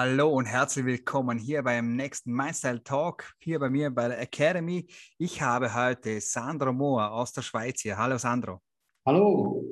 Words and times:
Hallo 0.00 0.28
und 0.28 0.46
herzlich 0.46 0.84
willkommen 0.84 1.38
hier 1.38 1.60
beim 1.64 1.96
nächsten 1.96 2.32
Mindstyle 2.32 2.84
Talk, 2.84 3.34
hier 3.40 3.58
bei 3.58 3.68
mir 3.68 3.90
bei 3.90 4.06
der 4.06 4.20
Academy. 4.20 4.86
Ich 5.18 5.42
habe 5.42 5.74
heute 5.74 6.20
Sandro 6.20 6.72
Mohr 6.72 7.10
aus 7.10 7.32
der 7.32 7.42
Schweiz 7.42 7.80
hier. 7.80 7.98
Hallo 7.98 8.16
Sandro. 8.16 8.62
Hallo. 9.04 9.64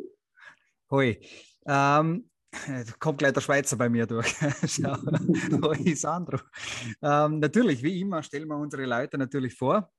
Hoi. 0.91 1.21
Ähm, 1.65 2.29
kommt 2.99 3.19
gleich 3.19 3.35
der 3.35 3.41
Schweizer 3.41 3.77
bei 3.77 3.89
mir 3.89 4.05
durch. 4.05 4.35
Hoi 5.63 5.95
Sandro. 5.95 6.41
Ähm, 7.01 7.39
natürlich, 7.39 7.85
wie 7.85 8.01
immer, 8.01 8.21
stellen 8.25 8.49
wir 8.49 8.57
unsere 8.57 8.85
Leute 8.85 9.19
natürlich 9.19 9.55
vor. 9.55 9.93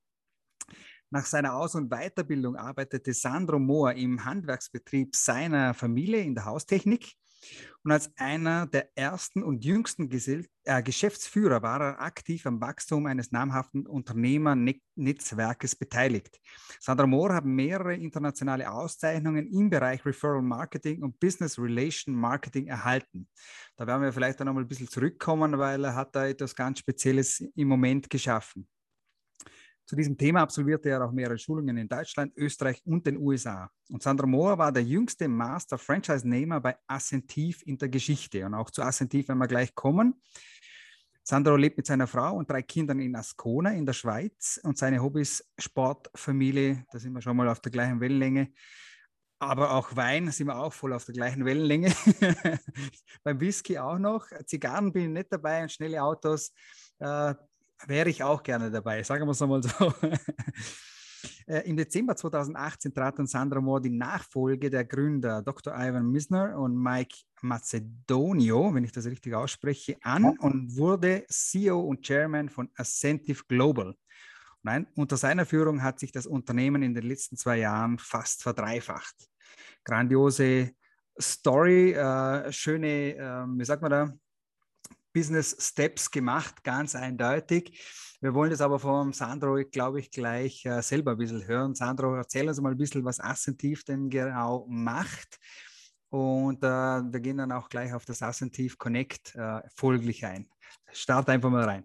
Nach 1.08 1.24
seiner 1.24 1.54
Aus- 1.54 1.74
und 1.74 1.88
Weiterbildung 1.88 2.54
arbeitete 2.54 3.14
Sandro 3.14 3.58
Mohr 3.58 3.94
im 3.94 4.22
Handwerksbetrieb 4.22 5.16
seiner 5.16 5.72
Familie 5.72 6.20
in 6.20 6.34
der 6.34 6.44
Haustechnik. 6.44 7.14
Und 7.84 7.92
als 7.92 8.10
einer 8.16 8.66
der 8.66 8.90
ersten 8.96 9.42
und 9.42 9.64
jüngsten 9.64 10.08
Gesell 10.08 10.46
äh, 10.64 10.82
Geschäftsführer 10.82 11.62
war 11.62 11.80
er 11.80 12.00
aktiv 12.00 12.44
am 12.46 12.60
Wachstum 12.60 13.06
eines 13.06 13.32
namhaften 13.32 13.86
Unternehmernetzwerkes 13.86 15.76
beteiligt. 15.76 16.38
Sandra 16.80 17.06
Mohr 17.06 17.32
hat 17.32 17.44
mehrere 17.44 17.94
internationale 17.94 18.70
Auszeichnungen 18.70 19.46
im 19.46 19.70
Bereich 19.70 20.04
Referral 20.04 20.42
Marketing 20.42 21.02
und 21.02 21.18
Business 21.18 21.58
Relation 21.58 22.14
Marketing 22.14 22.66
erhalten. 22.66 23.28
Da 23.76 23.86
werden 23.86 24.02
wir 24.02 24.12
vielleicht 24.12 24.40
dann 24.40 24.48
noch 24.48 24.54
mal 24.54 24.62
ein 24.62 24.68
bisschen 24.68 24.88
zurückkommen, 24.88 25.58
weil 25.58 25.84
er 25.84 25.94
hat 25.94 26.14
da 26.14 26.26
etwas 26.26 26.54
ganz 26.54 26.80
Spezielles 26.80 27.40
im 27.54 27.68
Moment 27.68 28.10
geschaffen. 28.10 28.68
Zu 29.88 29.96
diesem 29.96 30.18
Thema 30.18 30.42
absolvierte 30.42 30.90
er 30.90 31.02
auch 31.02 31.12
mehrere 31.12 31.38
Schulungen 31.38 31.78
in 31.78 31.88
Deutschland, 31.88 32.36
Österreich 32.36 32.82
und 32.84 33.06
den 33.06 33.16
USA. 33.16 33.70
Und 33.88 34.02
Sandra 34.02 34.26
Mohr 34.26 34.58
war 34.58 34.70
der 34.70 34.82
jüngste 34.84 35.28
Master-Franchise-Nehmer 35.28 36.60
bei 36.60 36.76
Ascentiv 36.86 37.62
in 37.64 37.78
der 37.78 37.88
Geschichte. 37.88 38.44
Und 38.44 38.52
auch 38.52 38.68
zu 38.68 38.82
Ascentiv 38.82 39.28
werden 39.28 39.38
wir 39.38 39.46
gleich 39.46 39.74
kommen. 39.74 40.20
Sandro 41.22 41.56
lebt 41.56 41.78
mit 41.78 41.86
seiner 41.86 42.06
Frau 42.06 42.36
und 42.36 42.50
drei 42.50 42.60
Kindern 42.60 43.00
in 43.00 43.16
Ascona 43.16 43.70
in 43.70 43.86
der 43.86 43.94
Schweiz 43.94 44.60
und 44.62 44.76
seine 44.76 45.02
Hobbys 45.02 45.42
Sport, 45.58 46.10
Familie, 46.14 46.84
da 46.92 46.98
sind 46.98 47.14
wir 47.14 47.22
schon 47.22 47.38
mal 47.38 47.48
auf 47.48 47.60
der 47.60 47.72
gleichen 47.72 47.98
Wellenlänge. 47.98 48.52
Aber 49.38 49.70
auch 49.70 49.96
Wein 49.96 50.30
sind 50.30 50.48
wir 50.48 50.58
auch 50.58 50.72
voll 50.74 50.92
auf 50.92 51.06
der 51.06 51.14
gleichen 51.14 51.46
Wellenlänge. 51.46 51.94
Beim 53.22 53.40
Whisky 53.40 53.78
auch 53.78 53.98
noch. 53.98 54.26
Zigarren 54.44 54.92
bin 54.92 55.04
ich 55.04 55.08
nicht 55.08 55.32
dabei 55.32 55.62
und 55.62 55.72
schnelle 55.72 56.02
Autos. 56.02 56.52
Äh, 56.98 57.34
wäre 57.86 58.08
ich 58.08 58.22
auch 58.22 58.42
gerne 58.42 58.70
dabei, 58.70 59.02
sagen 59.02 59.26
wir 59.26 59.32
es 59.32 59.42
einmal 59.42 59.62
so. 59.62 59.92
Äh, 61.48 61.68
Im 61.68 61.76
Dezember 61.76 62.14
2018 62.14 62.92
trat 62.92 63.18
dann 63.18 63.26
Sandra 63.26 63.60
Moore 63.60 63.80
die 63.80 63.90
Nachfolge 63.90 64.70
der 64.70 64.84
Gründer 64.84 65.42
Dr. 65.42 65.74
Ivan 65.74 66.10
Misner 66.10 66.58
und 66.58 66.76
Mike 66.76 67.16
Macedonio, 67.40 68.74
wenn 68.74 68.84
ich 68.84 68.92
das 68.92 69.06
richtig 69.06 69.34
ausspreche, 69.34 69.96
an 70.02 70.38
und 70.38 70.76
wurde 70.76 71.24
CEO 71.28 71.80
und 71.80 72.02
Chairman 72.02 72.48
von 72.48 72.70
Ascentive 72.76 73.42
Global. 73.48 73.94
Nein, 74.62 74.86
unter 74.94 75.16
seiner 75.16 75.46
Führung 75.46 75.82
hat 75.82 75.98
sich 75.98 76.12
das 76.12 76.26
Unternehmen 76.26 76.82
in 76.82 76.94
den 76.94 77.04
letzten 77.04 77.36
zwei 77.36 77.58
Jahren 77.58 77.98
fast 77.98 78.42
verdreifacht. 78.42 79.14
Grandiose 79.84 80.72
Story, 81.18 81.92
äh, 81.92 82.52
schöne, 82.52 83.16
äh, 83.16 83.46
wie 83.46 83.64
sagt 83.64 83.82
man 83.82 83.90
da, 83.90 84.12
Business 85.12 85.56
Steps 85.58 86.10
gemacht, 86.10 86.62
ganz 86.64 86.94
eindeutig. 86.94 88.16
Wir 88.20 88.34
wollen 88.34 88.50
das 88.50 88.60
aber 88.60 88.78
vom 88.78 89.12
Sandro, 89.12 89.62
glaube 89.70 90.00
ich, 90.00 90.10
gleich 90.10 90.64
äh, 90.66 90.82
selber 90.82 91.12
ein 91.12 91.18
bisschen 91.18 91.46
hören. 91.46 91.74
Sandro, 91.74 92.14
erzähl 92.14 92.48
uns 92.48 92.60
mal 92.60 92.72
ein 92.72 92.76
bisschen, 92.78 93.04
was 93.04 93.20
Assentiv 93.20 93.84
denn 93.84 94.10
genau 94.10 94.66
macht. 94.68 95.38
Und 96.10 96.64
äh, 96.64 96.66
wir 96.66 97.20
gehen 97.20 97.36
dann 97.36 97.52
auch 97.52 97.68
gleich 97.68 97.92
auf 97.92 98.04
das 98.04 98.22
Assentiv 98.22 98.78
Connect 98.78 99.34
äh, 99.36 99.60
folglich 99.74 100.24
ein. 100.24 100.48
Start 100.90 101.28
einfach 101.28 101.50
mal 101.50 101.64
rein. 101.64 101.84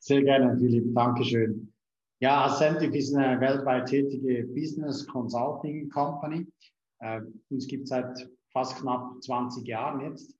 Sehr 0.00 0.22
gerne, 0.22 0.58
Philipp. 0.58 0.94
Dankeschön. 0.94 1.72
Ja, 2.20 2.44
Ascentive 2.44 2.96
ist 2.96 3.14
eine 3.14 3.40
weltweit 3.40 3.86
tätige 3.86 4.46
Business 4.48 5.06
Consulting 5.06 5.88
Company. 5.88 6.46
Äh, 6.98 7.22
uns 7.48 7.66
gibt 7.66 7.84
es 7.84 7.90
seit 7.90 8.28
fast 8.52 8.76
knapp 8.76 9.22
20 9.22 9.66
Jahren 9.66 10.00
jetzt 10.00 10.36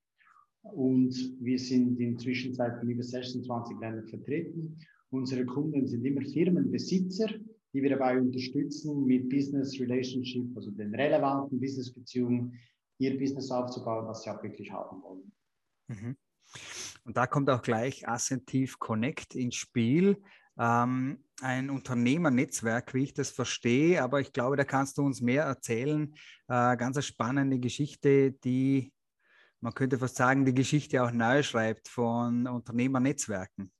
und 0.62 1.14
wir 1.40 1.58
sind 1.58 1.98
inzwischen 2.00 2.54
seit 2.54 2.82
über 2.82 3.02
26 3.02 3.78
Ländern 3.80 4.06
vertreten. 4.08 4.78
Unsere 5.10 5.44
Kunden 5.44 5.86
sind 5.86 6.04
immer 6.04 6.22
Firmenbesitzer, 6.22 7.28
die 7.72 7.82
wir 7.82 7.90
dabei 7.90 8.20
unterstützen, 8.20 9.04
mit 9.06 9.28
Business 9.28 9.78
Relationship, 9.80 10.56
also 10.56 10.70
den 10.70 10.94
relevanten 10.94 11.58
Businessbeziehungen, 11.58 12.58
ihr 12.98 13.18
Business 13.18 13.50
aufzubauen, 13.50 14.06
was 14.06 14.22
sie 14.22 14.30
auch 14.30 14.42
wirklich 14.42 14.70
haben 14.70 15.02
wollen. 15.02 15.32
Mhm. 15.88 16.16
Und 17.04 17.16
da 17.16 17.26
kommt 17.26 17.48
auch 17.48 17.62
gleich 17.62 18.06
Ascentive 18.06 18.76
Connect 18.78 19.34
ins 19.34 19.54
Spiel. 19.54 20.18
Ähm, 20.58 21.24
ein 21.40 21.70
Unternehmernetzwerk, 21.70 22.92
wie 22.92 23.04
ich 23.04 23.14
das 23.14 23.30
verstehe, 23.30 24.02
aber 24.02 24.20
ich 24.20 24.32
glaube, 24.32 24.56
da 24.56 24.64
kannst 24.64 24.98
du 24.98 25.02
uns 25.02 25.22
mehr 25.22 25.44
erzählen. 25.44 26.12
Äh, 26.48 26.76
ganz 26.76 26.96
eine 26.96 27.02
spannende 27.02 27.58
Geschichte, 27.58 28.32
die 28.32 28.92
man 29.60 29.74
könnte 29.74 29.98
fast 29.98 30.16
sagen, 30.16 30.44
die 30.44 30.54
Geschichte 30.54 31.02
auch 31.02 31.12
neu 31.12 31.42
schreibt 31.42 31.88
von 31.88 32.46
Unternehmernetzwerken. 32.46 33.70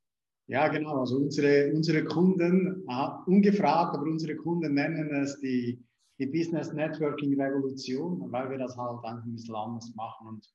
Ja, 0.46 0.68
genau. 0.68 1.00
Also 1.00 1.16
unsere, 1.18 1.72
unsere 1.72 2.04
Kunden, 2.04 2.84
ungefragt, 3.26 3.94
aber 3.94 4.02
unsere 4.02 4.36
Kunden 4.36 4.74
nennen 4.74 5.14
es 5.14 5.38
die, 5.40 5.82
die 6.18 6.26
Business 6.26 6.72
Networking 6.72 7.40
Revolution, 7.40 8.30
weil 8.32 8.50
wir 8.50 8.58
das 8.58 8.76
halt 8.76 9.04
einfach 9.04 9.24
ein 9.24 9.32
bisschen 9.32 9.54
anders 9.54 9.92
machen. 9.94 10.26
Und 10.26 10.52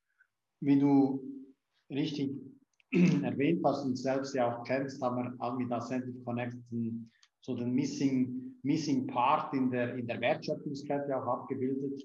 wie 0.62 0.80
du 0.80 1.24
richtig 1.90 2.36
erwähnt 3.24 3.62
hast 3.64 3.86
und 3.86 3.96
selbst 3.96 4.36
ja 4.36 4.54
auch 4.54 4.64
kennst, 4.66 5.02
haben 5.02 5.16
wir 5.18 5.34
auch 5.40 5.58
mit 5.58 5.72
Ascentive 5.72 6.22
Connect 6.24 6.58
so 7.42 7.56
den 7.56 7.72
Missing, 7.72 8.58
Missing 8.64 9.08
Part 9.08 9.54
in 9.54 9.72
der, 9.72 9.96
in 9.96 10.08
der 10.08 10.20
Wertschöpfungskette 10.20 11.16
auch 11.16 11.28
abgebildet. 11.28 12.04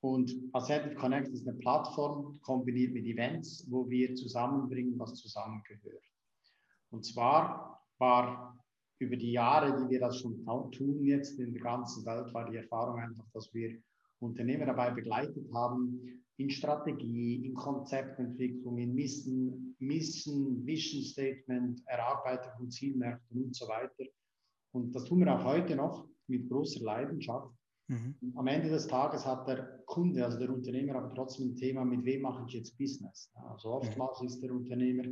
Und 0.00 0.32
Assertive 0.52 0.94
Connect 0.94 1.28
ist 1.28 1.46
eine 1.46 1.58
Plattform 1.58 2.40
kombiniert 2.42 2.92
mit 2.92 3.04
Events, 3.04 3.66
wo 3.68 3.88
wir 3.88 4.14
zusammenbringen, 4.14 4.98
was 4.98 5.14
zusammengehört. 5.14 6.04
Und 6.90 7.04
zwar 7.04 7.82
war 7.98 8.56
über 9.00 9.16
die 9.16 9.32
Jahre, 9.32 9.76
die 9.82 9.90
wir 9.90 10.00
das 10.00 10.18
schon 10.18 10.44
tun 10.72 11.04
jetzt 11.04 11.38
in 11.38 11.52
der 11.52 11.62
ganzen 11.62 12.04
Welt, 12.06 12.32
war 12.32 12.48
die 12.50 12.56
Erfahrung 12.56 13.00
einfach, 13.00 13.26
dass 13.32 13.52
wir 13.54 13.76
Unternehmer 14.20 14.66
dabei 14.66 14.90
begleitet 14.90 15.52
haben, 15.52 16.24
in 16.36 16.50
Strategie, 16.50 17.44
in 17.46 17.54
Konzeptentwicklung, 17.54 18.78
in 18.78 18.94
Mission, 18.94 19.74
Mission 19.80 20.64
Vision 20.64 21.02
Statement, 21.02 21.82
Erarbeitung 21.86 22.52
von 22.56 22.70
Zielmärkten 22.70 23.42
und 23.42 23.56
so 23.56 23.66
weiter. 23.66 24.04
Und 24.72 24.94
das 24.94 25.04
tun 25.04 25.20
wir 25.20 25.34
auch 25.34 25.44
heute 25.44 25.74
noch 25.74 26.08
mit 26.28 26.48
großer 26.48 26.84
Leidenschaft. 26.84 27.57
Mhm. 27.88 28.14
Am 28.36 28.46
Ende 28.46 28.68
des 28.68 28.86
Tages 28.86 29.26
hat 29.26 29.48
der 29.48 29.82
Kunde, 29.86 30.24
also 30.24 30.38
der 30.38 30.50
Unternehmer, 30.50 30.96
aber 30.96 31.14
trotzdem 31.14 31.48
ein 31.48 31.56
Thema, 31.56 31.84
mit 31.84 32.04
wem 32.04 32.22
mache 32.22 32.44
ich 32.46 32.52
jetzt 32.52 32.76
Business. 32.78 33.32
Also 33.48 33.70
oftmals 33.70 34.20
mhm. 34.20 34.26
ist 34.26 34.42
der 34.42 34.52
Unternehmer 34.52 35.04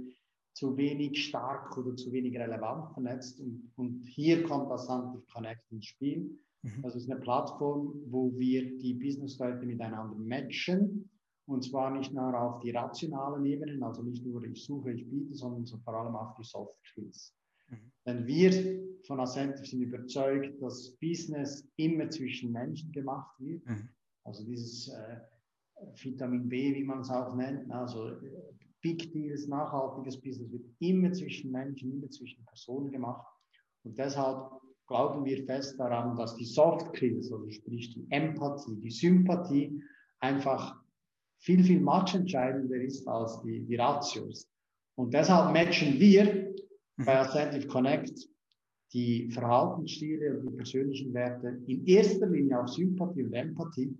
zu 0.52 0.76
wenig 0.76 1.26
stark 1.26 1.76
oder 1.76 1.96
zu 1.96 2.12
wenig 2.12 2.36
relevant 2.36 2.92
vernetzt. 2.92 3.40
Und, 3.40 3.72
und 3.76 4.02
hier 4.04 4.42
kommt 4.44 4.70
das 4.70 4.86
Santiv 4.86 5.26
Connect 5.32 5.62
ins 5.70 5.86
Spiel. 5.86 6.38
Mhm. 6.62 6.82
Das 6.82 6.94
ist 6.96 7.10
eine 7.10 7.20
Plattform, 7.20 7.94
wo 8.08 8.32
wir 8.36 8.78
die 8.78 8.94
Business-Leute 8.94 9.64
miteinander 9.64 10.16
matchen. 10.16 11.10
Und 11.46 11.62
zwar 11.62 11.90
nicht 11.92 12.12
nur 12.12 12.38
auf 12.38 12.60
die 12.60 12.72
rationalen 12.72 13.44
Ebenen, 13.44 13.82
also 13.82 14.02
nicht 14.02 14.24
nur 14.24 14.42
ich 14.44 14.64
suche, 14.64 14.92
ich 14.92 15.08
biete, 15.08 15.34
sondern 15.34 15.64
so 15.64 15.78
vor 15.78 15.94
allem 15.94 16.16
auf 16.16 16.34
die 16.34 16.44
Soft 16.44 16.74
Skills. 16.84 17.34
Mhm. 17.68 17.92
Denn 18.06 18.26
wir 18.26 18.86
von 19.06 19.20
Ascentive 19.20 19.64
sind 19.64 19.82
überzeugt, 19.82 20.60
dass 20.60 20.96
Business 21.00 21.68
immer 21.76 22.08
zwischen 22.10 22.52
Menschen 22.52 22.92
gemacht 22.92 23.38
wird. 23.38 23.64
Mhm. 23.66 23.88
Also 24.24 24.44
dieses 24.44 24.88
äh, 24.88 25.20
Vitamin 25.94 26.48
B, 26.48 26.74
wie 26.74 26.84
man 26.84 27.00
es 27.00 27.10
auch 27.10 27.34
nennt, 27.34 27.70
also 27.70 28.08
äh, 28.08 28.42
Big 28.82 29.12
Deals, 29.12 29.46
nachhaltiges 29.46 30.20
Business 30.20 30.52
wird 30.52 30.64
immer 30.80 31.12
zwischen 31.12 31.50
Menschen, 31.50 31.92
immer 31.92 32.10
zwischen 32.10 32.44
Personen 32.44 32.90
gemacht. 32.90 33.26
Und 33.84 33.98
deshalb 33.98 34.50
glauben 34.86 35.24
wir 35.24 35.44
fest 35.44 35.78
daran, 35.78 36.16
dass 36.16 36.36
die 36.36 36.44
Soft 36.44 36.94
Skills, 36.94 37.32
also 37.32 37.50
sprich 37.50 37.94
die 37.94 38.06
Empathie, 38.10 38.76
die 38.76 38.90
Sympathie, 38.90 39.82
einfach 40.20 40.80
viel, 41.38 41.62
viel 41.64 41.80
much 41.80 42.14
entscheidender 42.14 42.76
ist 42.76 43.06
als 43.06 43.40
die, 43.42 43.60
die 43.64 43.76
Ratios. 43.76 44.48
Und 44.96 45.12
deshalb 45.12 45.52
matchen 45.52 45.98
wir 45.98 46.45
bei. 47.04 47.18
Ascentive 47.18 47.66
Connect 47.66 48.28
die 48.92 49.30
Verhaltensstile 49.30 50.38
und 50.38 50.46
die 50.46 50.56
persönlichen 50.56 51.12
Werte 51.12 51.60
in 51.66 51.84
erster 51.86 52.28
Linie 52.28 52.60
auf 52.60 52.68
Sympathie 52.68 53.24
und 53.24 53.32
Empathie 53.34 53.98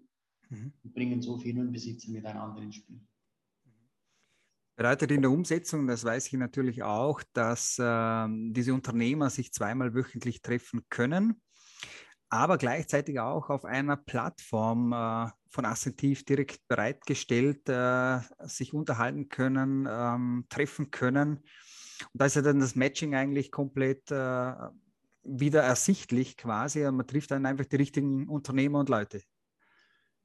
mhm. 0.48 0.72
und 0.82 0.94
bringen 0.94 1.20
so 1.20 1.38
Firmenbesitzer 1.38 2.10
miteinander 2.12 2.62
ins 2.62 2.76
Spiel. 2.76 3.00
Bedeutet 4.76 5.10
in 5.10 5.22
der 5.22 5.31
Umsetzung, 5.31 5.87
das 5.87 6.04
weiß 6.04 6.26
ich 6.26 6.34
natürlich 6.34 6.82
auch, 6.82 7.22
dass 7.32 7.78
äh, 7.78 8.26
diese 8.52 8.75
Unternehmer 8.75 9.31
sich 9.31 9.52
zweimal 9.52 9.94
wöchentlich 9.94 10.42
treffen 10.42 10.82
können. 10.90 11.40
aber 12.28 12.58
gleichzeitig 12.58 13.20
auch 13.20 13.50
auf 13.50 13.64
einer 13.64 13.96
Plattform 13.96 14.92
äh, 14.92 15.31
von 15.49 15.64
Assentiv 15.64 16.25
direkt 16.25 16.66
bereitgestellt, 16.69 17.69
äh, 17.69 18.19
sich 18.40 18.75
unterhalten 18.75 19.28
können, 19.28 19.88
ähm, 19.88 20.44
treffen 20.49 20.90
können. 20.90 21.44
Und 22.12 22.20
da 22.20 22.26
ist 22.26 22.37
ja 22.37 22.43
dann 22.43 22.60
das 22.60 22.76
Matching 22.76 23.14
eigentlich 23.14 23.50
komplett 23.50 24.10
äh, 24.10 24.52
wieder 25.22 25.62
ersichtlich 25.62 26.37
quasi. 26.37 26.90
Man 26.90 27.06
trifft 27.06 27.31
dann 27.31 27.46
einfach 27.46 27.66
die 27.66 27.76
richtigen 27.76 28.28
Unternehmer 28.28 28.81
und 28.81 28.88
Leute. 28.88 29.22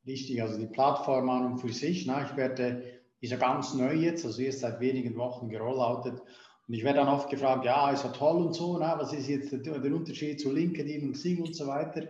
Richtig, 0.05 0.41
also 0.41 0.57
die 0.57 0.67
Plattform 0.67 1.29
an 1.29 1.45
und 1.45 1.59
für 1.59 1.71
sich. 1.71 2.07
Ne? 2.07 2.25
Ich 2.29 2.35
werde, 2.35 2.83
ist 3.19 3.31
ja 3.31 3.37
ganz 3.37 3.73
neu 3.73 3.93
jetzt, 3.93 4.25
also 4.25 4.41
erst 4.41 4.61
seit 4.61 4.79
wenigen 4.79 5.15
Wochen 5.15 5.49
gerolloutet. 5.49 6.19
Und 6.67 6.73
ich 6.73 6.83
werde 6.83 6.99
dann 6.99 7.07
oft 7.07 7.29
gefragt, 7.29 7.65
ja, 7.65 7.91
ist 7.91 8.03
ja 8.03 8.11
toll 8.11 8.45
und 8.45 8.53
so, 8.53 8.77
ne? 8.77 8.93
was 8.97 9.13
ist 9.13 9.27
jetzt 9.27 9.51
der, 9.51 9.79
der 9.79 9.93
Unterschied 9.93 10.39
zu 10.39 10.51
LinkedIn 10.51 11.07
und 11.07 11.13
Xing 11.13 11.41
und 11.41 11.55
so 11.55 11.67
weiter. 11.67 12.07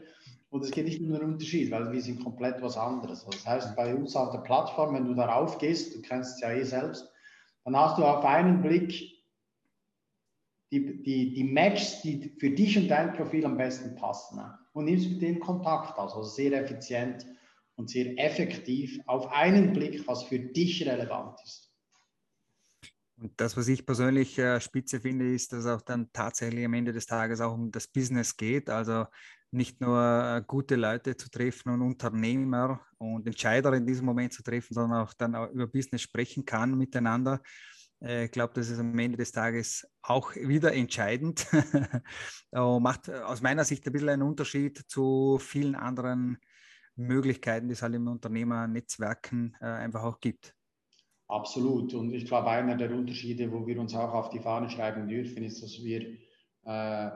Und 0.50 0.64
es 0.64 0.72
geht 0.72 0.86
nicht 0.86 1.02
nur 1.02 1.16
um 1.16 1.20
den 1.20 1.34
Unterschied, 1.34 1.72
weil 1.72 1.92
wir 1.92 2.02
sind 2.02 2.24
komplett 2.24 2.62
was 2.62 2.78
anderes. 2.78 3.26
Das 3.26 3.46
heißt, 3.46 3.76
bei 3.76 3.96
uns 3.96 4.16
auf 4.16 4.32
der 4.32 4.40
Plattform, 4.40 4.94
wenn 4.96 5.06
du 5.06 5.14
darauf 5.14 5.58
gehst, 5.58 5.96
du 5.96 6.02
kennst 6.02 6.36
es 6.36 6.42
ja 6.42 6.52
eh 6.52 6.64
selbst, 6.64 7.10
dann 7.64 7.76
hast 7.76 7.98
du 7.98 8.04
auf 8.04 8.24
einen 8.26 8.62
Blick 8.62 9.21
die, 10.72 11.04
die, 11.04 11.34
die 11.34 11.44
Matches, 11.44 12.02
die 12.02 12.34
für 12.40 12.50
dich 12.50 12.78
und 12.78 12.88
dein 12.88 13.14
Profil 13.14 13.46
am 13.46 13.58
besten 13.58 13.96
passen. 13.96 14.38
Ne? 14.38 14.58
Und 14.74 14.86
nimmst 14.86 15.10
mit 15.12 15.22
denen 15.22 15.40
Kontakt 15.40 15.98
aus. 15.98 16.16
Also 16.16 16.30
sehr 16.30 16.54
effizient 16.54 17.26
und 17.76 17.90
sehr 17.90 18.18
effektiv 18.18 19.00
auf 19.06 19.32
einen 19.32 19.74
Blick, 19.74 20.08
was 20.08 20.24
für 20.24 20.40
dich 20.40 20.86
relevant 20.86 21.40
ist. 21.44 21.72
Und 23.18 23.40
das, 23.40 23.56
was 23.56 23.68
ich 23.68 23.86
persönlich 23.86 24.40
äh, 24.40 24.60
spitze 24.60 25.00
finde, 25.00 25.32
ist, 25.32 25.54
dass 25.54 25.68
auch 25.68 25.82
dann 25.82 26.10
tatsächlich 26.12 26.66
am 26.66 26.74
Ende 26.74 26.92
des 26.92 27.06
Tages 27.06 27.40
auch 27.40 27.54
um 27.54 27.72
das 27.72 27.88
Business 27.88 28.36
geht. 28.36 28.68
Also 28.70 29.06
nicht 29.52 29.80
nur 29.82 30.00
äh, 30.00 30.42
gute 30.48 30.76
Leute 30.76 31.16
zu 31.16 31.30
treffen 31.30 31.70
und 31.70 31.82
Unternehmer 31.82 32.82
und 32.98 33.28
Entscheider 33.28 33.74
in 33.74 33.86
diesem 33.86 34.06
Moment 34.06 34.34
zu 34.34 34.42
treffen, 34.42 34.74
sondern 34.74 35.04
auch 35.04 35.14
dann 35.14 35.36
auch 35.36 35.52
über 35.52 35.68
Business 35.68 36.02
sprechen 36.02 36.46
kann 36.46 36.76
miteinander. 36.76 37.42
Äh, 38.02 38.26
ich 38.26 38.32
glaube, 38.32 38.54
das 38.54 38.70
ist 38.70 38.80
am 38.80 38.98
Ende 38.98 39.18
des 39.18 39.32
Tages 39.32 39.88
auch 40.02 40.36
wieder 40.36 40.74
entscheidend 40.74 41.48
und 42.52 42.82
macht 42.84 43.10
aus 43.10 43.42
meiner 43.42 43.64
Sicht 43.64 43.86
ein 43.86 43.94
bisschen 43.94 44.10
einen 44.10 44.24
Unterschied 44.24 44.78
zu 44.88 45.38
vielen 45.40 45.76
anderen 45.76 46.38
Möglichkeiten, 46.96 47.68
die 47.68 47.74
es 47.74 47.82
halt 47.82 47.96
im 47.96 48.08
Unternehmernetzwerken 48.08 49.56
äh, 49.62 49.66
einfach 49.66 50.04
auch 50.04 50.20
gibt. 50.20 50.56
Absolut. 51.28 51.94
Und 51.94 52.14
ich 52.14 52.26
glaube, 52.26 52.50
einer 52.50 52.76
der 52.76 52.92
Unterschiede, 52.92 53.52
wo 53.52 53.66
wir 53.66 53.80
uns 53.80 53.96
auch 53.96 54.14
auf 54.14 54.30
die 54.30 54.40
Fahne 54.40 54.70
schreiben 54.70 55.08
dürfen, 55.08 55.44
ist, 55.44 55.64
dass 55.64 55.82
wir 55.82 56.18
äh, 56.66 57.12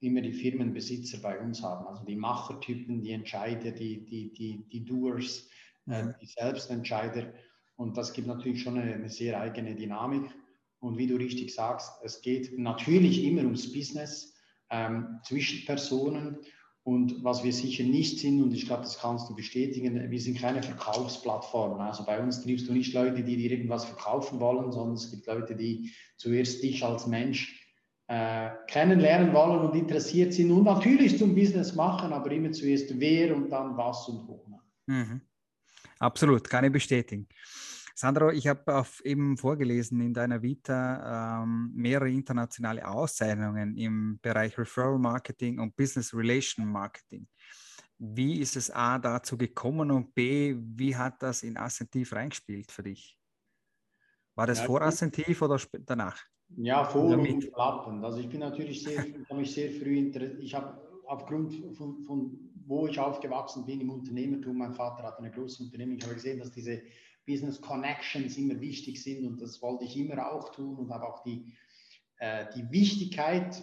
immer 0.00 0.20
die 0.20 0.34
Firmenbesitzer 0.34 1.18
bei 1.22 1.40
uns 1.40 1.62
haben. 1.62 1.86
Also 1.86 2.04
die 2.04 2.16
Machertypen, 2.16 3.00
die 3.00 3.12
Entscheider, 3.12 3.70
die, 3.70 4.04
die, 4.04 4.32
die, 4.34 4.68
die 4.68 4.84
Doers, 4.84 5.48
äh, 5.88 6.02
mhm. 6.02 6.14
die 6.20 6.26
Selbstentscheider. 6.26 7.32
Und 7.76 7.96
das 7.96 8.12
gibt 8.12 8.28
natürlich 8.28 8.62
schon 8.62 8.78
eine, 8.78 8.94
eine 8.94 9.08
sehr 9.08 9.40
eigene 9.40 9.74
Dynamik. 9.74 10.30
Und 10.80 10.98
wie 10.98 11.06
du 11.06 11.16
richtig 11.16 11.54
sagst, 11.54 11.92
es 12.02 12.20
geht 12.22 12.58
natürlich 12.58 13.24
immer 13.24 13.42
ums 13.42 13.72
Business 13.72 14.34
ähm, 14.70 15.20
zwischen 15.24 15.64
Personen. 15.64 16.38
Und 16.84 17.22
was 17.22 17.44
wir 17.44 17.52
sicher 17.52 17.84
nicht 17.84 18.18
sind, 18.18 18.42
und 18.42 18.52
ich 18.52 18.66
glaube, 18.66 18.82
das 18.82 18.98
kannst 18.98 19.30
du 19.30 19.36
bestätigen, 19.36 20.10
wir 20.10 20.20
sind 20.20 20.38
keine 20.38 20.64
Verkaufsplattform. 20.64 21.80
Also 21.80 22.04
bei 22.04 22.20
uns 22.20 22.42
triffst 22.42 22.68
du 22.68 22.72
nicht 22.72 22.92
Leute, 22.92 23.22
die 23.22 23.36
dir 23.36 23.52
irgendwas 23.52 23.84
verkaufen 23.84 24.40
wollen, 24.40 24.72
sondern 24.72 24.94
es 24.94 25.08
gibt 25.10 25.26
Leute, 25.26 25.54
die 25.54 25.92
zuerst 26.16 26.62
dich 26.62 26.84
als 26.84 27.06
Mensch 27.06 27.62
äh, 28.08 28.50
kennenlernen 28.66 29.32
wollen 29.32 29.60
und 29.60 29.76
interessiert 29.76 30.34
sind 30.34 30.50
und 30.50 30.64
natürlich 30.64 31.16
zum 31.18 31.36
Business 31.36 31.76
machen, 31.76 32.12
aber 32.12 32.32
immer 32.32 32.50
zuerst 32.50 32.98
wer 32.98 33.36
und 33.36 33.50
dann 33.50 33.76
was 33.76 34.08
und 34.08 34.26
wo. 34.26 34.44
Mhm. 34.86 35.20
Absolut, 36.02 36.48
kann 36.48 36.64
ich 36.64 36.72
bestätigen. 36.72 37.28
Sandro, 37.94 38.30
ich 38.30 38.48
habe 38.48 38.84
eben 39.04 39.36
vorgelesen 39.36 40.00
in 40.00 40.12
deiner 40.12 40.42
Vita 40.42 41.42
ähm, 41.42 41.70
mehrere 41.74 42.10
internationale 42.10 42.88
Auszeichnungen 42.88 43.76
im 43.76 44.18
Bereich 44.20 44.58
Referral 44.58 44.98
Marketing 44.98 45.60
und 45.60 45.76
Business 45.76 46.12
Relation 46.12 46.66
Marketing. 46.66 47.28
Wie 47.98 48.40
ist 48.40 48.56
es 48.56 48.68
A 48.70 48.98
dazu 48.98 49.38
gekommen 49.38 49.92
und 49.92 50.12
B, 50.12 50.56
wie 50.58 50.96
hat 50.96 51.22
das 51.22 51.44
in 51.44 51.56
Assentiv 51.56 52.12
reingespielt 52.12 52.72
für 52.72 52.82
dich? 52.82 53.16
War 54.34 54.48
das 54.48 54.58
ja, 54.58 54.64
vor 54.64 54.82
Assentiv 54.82 55.40
oder 55.40 55.60
danach? 55.86 56.20
Ja, 56.56 56.84
vor 56.84 57.16
und 57.16 57.52
klappend. 57.52 58.04
Also 58.04 58.18
ich 58.18 58.28
bin 58.28 58.40
natürlich 58.40 58.82
sehr, 58.82 59.06
ich 59.06 59.30
habe 59.30 59.38
mich 59.38 59.54
sehr 59.54 59.70
früh 59.70 59.98
interessiert. 59.98 60.40
Ich 60.40 60.52
habe 60.52 60.82
aufgrund 61.06 61.54
von, 61.76 62.02
von, 62.02 62.51
wo 62.72 62.86
ich 62.86 62.98
aufgewachsen 62.98 63.66
bin 63.66 63.82
im 63.82 63.90
Unternehmertum, 63.90 64.56
mein 64.56 64.72
Vater 64.72 65.02
hat 65.02 65.18
eine 65.18 65.30
große 65.30 65.62
Unternehmung, 65.62 65.98
ich 65.98 66.04
habe 66.04 66.14
gesehen, 66.14 66.38
dass 66.38 66.50
diese 66.50 66.80
Business 67.26 67.60
Connections 67.60 68.38
immer 68.38 68.58
wichtig 68.60 69.02
sind 69.02 69.26
und 69.26 69.42
das 69.42 69.60
wollte 69.60 69.84
ich 69.84 69.94
immer 69.98 70.32
auch 70.32 70.48
tun 70.48 70.76
und 70.78 70.90
habe 70.90 71.06
auch 71.06 71.22
die, 71.22 71.52
äh, 72.16 72.46
die 72.56 72.70
Wichtigkeit, 72.70 73.62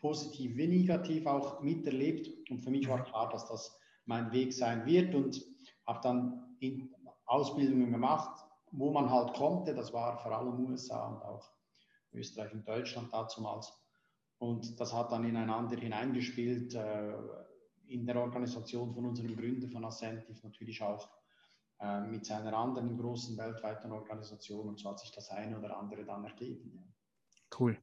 positiv 0.00 0.56
wie 0.56 0.66
negativ, 0.66 1.26
auch 1.26 1.60
miterlebt. 1.60 2.50
Und 2.50 2.60
für 2.60 2.70
mich 2.70 2.88
war 2.88 3.04
klar, 3.04 3.28
dass 3.30 3.48
das 3.48 3.78
mein 4.04 4.32
Weg 4.32 4.52
sein 4.52 4.84
wird 4.84 5.14
und 5.14 5.40
habe 5.86 6.00
dann 6.02 6.56
in 6.60 6.92
Ausbildungen 7.24 7.92
gemacht, 7.92 8.44
wo 8.72 8.90
man 8.90 9.10
halt 9.10 9.34
konnte. 9.34 9.74
Das 9.74 9.92
war 9.92 10.18
vor 10.18 10.32
allem 10.32 10.66
USA 10.66 11.08
und 11.08 11.22
auch 11.22 11.50
Österreich 12.12 12.52
und 12.52 12.66
Deutschland 12.66 13.12
dazumals. 13.12 13.72
Und 14.38 14.78
das 14.78 14.92
hat 14.92 15.10
dann 15.10 15.24
ineinander 15.24 15.76
hineingespielt, 15.76 16.74
äh, 16.74 17.12
in 17.88 18.06
der 18.06 18.16
Organisation 18.16 18.92
von 18.92 19.06
unserem 19.06 19.36
Gründer 19.36 19.68
von 19.68 19.84
Ascentive 19.84 20.38
natürlich 20.42 20.82
auch 20.82 21.08
äh, 21.80 22.00
mit 22.00 22.26
seiner 22.26 22.52
anderen 22.56 22.96
großen 22.98 23.36
weltweiten 23.36 23.92
Organisation 23.92 24.68
und 24.68 24.78
so 24.78 24.90
hat 24.90 24.98
sich 24.98 25.12
das 25.12 25.30
eine 25.30 25.58
oder 25.58 25.76
andere 25.76 26.04
dann 26.04 26.24
ergeben. 26.24 26.72
Ja. 26.74 26.82
Cool. 27.58 27.78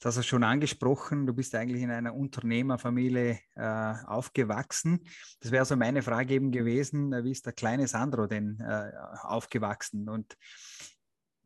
Das 0.00 0.16
hast 0.16 0.24
du 0.26 0.28
schon 0.28 0.44
angesprochen. 0.44 1.26
Du 1.26 1.32
bist 1.32 1.54
eigentlich 1.54 1.82
in 1.82 1.90
einer 1.90 2.14
Unternehmerfamilie 2.14 3.38
äh, 3.54 3.94
aufgewachsen. 4.06 5.00
Das 5.40 5.52
wäre 5.52 5.64
so 5.64 5.76
meine 5.76 6.02
Frage 6.02 6.34
eben 6.34 6.50
gewesen, 6.50 7.12
äh, 7.12 7.24
wie 7.24 7.30
ist 7.30 7.46
der 7.46 7.52
kleine 7.52 7.88
Sandro 7.88 8.26
denn 8.26 8.60
äh, 8.60 8.92
aufgewachsen? 9.22 10.08
Und 10.08 10.36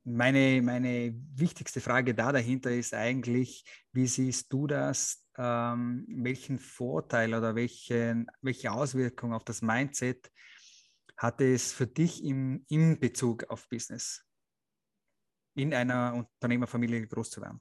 meine, 0.05 0.61
meine 0.63 1.15
wichtigste 1.35 1.81
Frage 1.81 2.15
da 2.15 2.31
dahinter 2.31 2.71
ist 2.71 2.95
eigentlich, 2.95 3.65
wie 3.93 4.07
siehst 4.07 4.53
du 4.53 4.67
das? 4.67 5.25
Ähm, 5.37 6.05
welchen 6.09 6.59
Vorteil 6.59 7.35
oder 7.35 7.55
welche, 7.55 8.25
welche 8.41 8.71
Auswirkung 8.71 9.33
auf 9.33 9.45
das 9.45 9.63
Mindset 9.63 10.31
hatte 11.17 11.53
es 11.53 11.73
für 11.73 11.87
dich 11.87 12.23
im, 12.25 12.65
im 12.69 13.01
Bezug 13.01 13.45
auf 13.45 13.69
Business, 13.69 14.25
in 15.57 15.73
einer 15.75 16.15
Unternehmerfamilie 16.15 17.07
groß 17.07 17.31
zu 17.31 17.41
werden? 17.41 17.61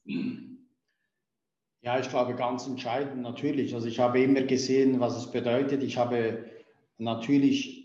Ja, 1.82 2.00
ich 2.00 2.10
glaube, 2.10 2.36
ganz 2.36 2.68
entscheidend 2.68 3.22
natürlich. 3.22 3.74
Also 3.74 3.88
ich 3.88 4.00
habe 4.00 4.22
immer 4.22 4.44
gesehen, 4.44 5.00
was 5.00 5.18
es 5.18 5.32
bedeutet. 5.32 5.84
Ich 5.84 5.98
habe 5.98 6.46
natürlich 6.98 7.83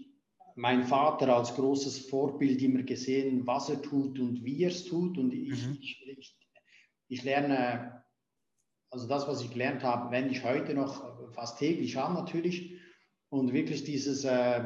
meinen 0.58 0.82
Vater 0.82 1.34
als 1.36 1.54
großes 1.54 2.08
Vorbild 2.08 2.60
immer 2.62 2.82
gesehen, 2.82 3.46
was 3.46 3.68
er 3.68 3.80
tut 3.80 4.18
und 4.18 4.44
wie 4.44 4.64
er 4.64 4.70
es 4.70 4.84
tut. 4.84 5.16
Und 5.16 5.32
ich, 5.32 5.50
mhm. 5.50 5.78
ich, 5.80 6.04
ich, 6.18 6.36
ich, 7.06 7.22
lerne, 7.22 8.02
also 8.90 9.06
das, 9.06 9.28
was 9.28 9.40
ich 9.40 9.50
gelernt 9.50 9.84
habe, 9.84 10.10
wende 10.10 10.30
ich 10.30 10.42
heute 10.42 10.74
noch 10.74 11.32
fast 11.32 11.60
täglich 11.60 11.96
an 11.96 12.14
natürlich. 12.14 12.76
Und 13.28 13.52
wirklich 13.52 13.84
dieses, 13.84 14.24
äh, 14.24 14.64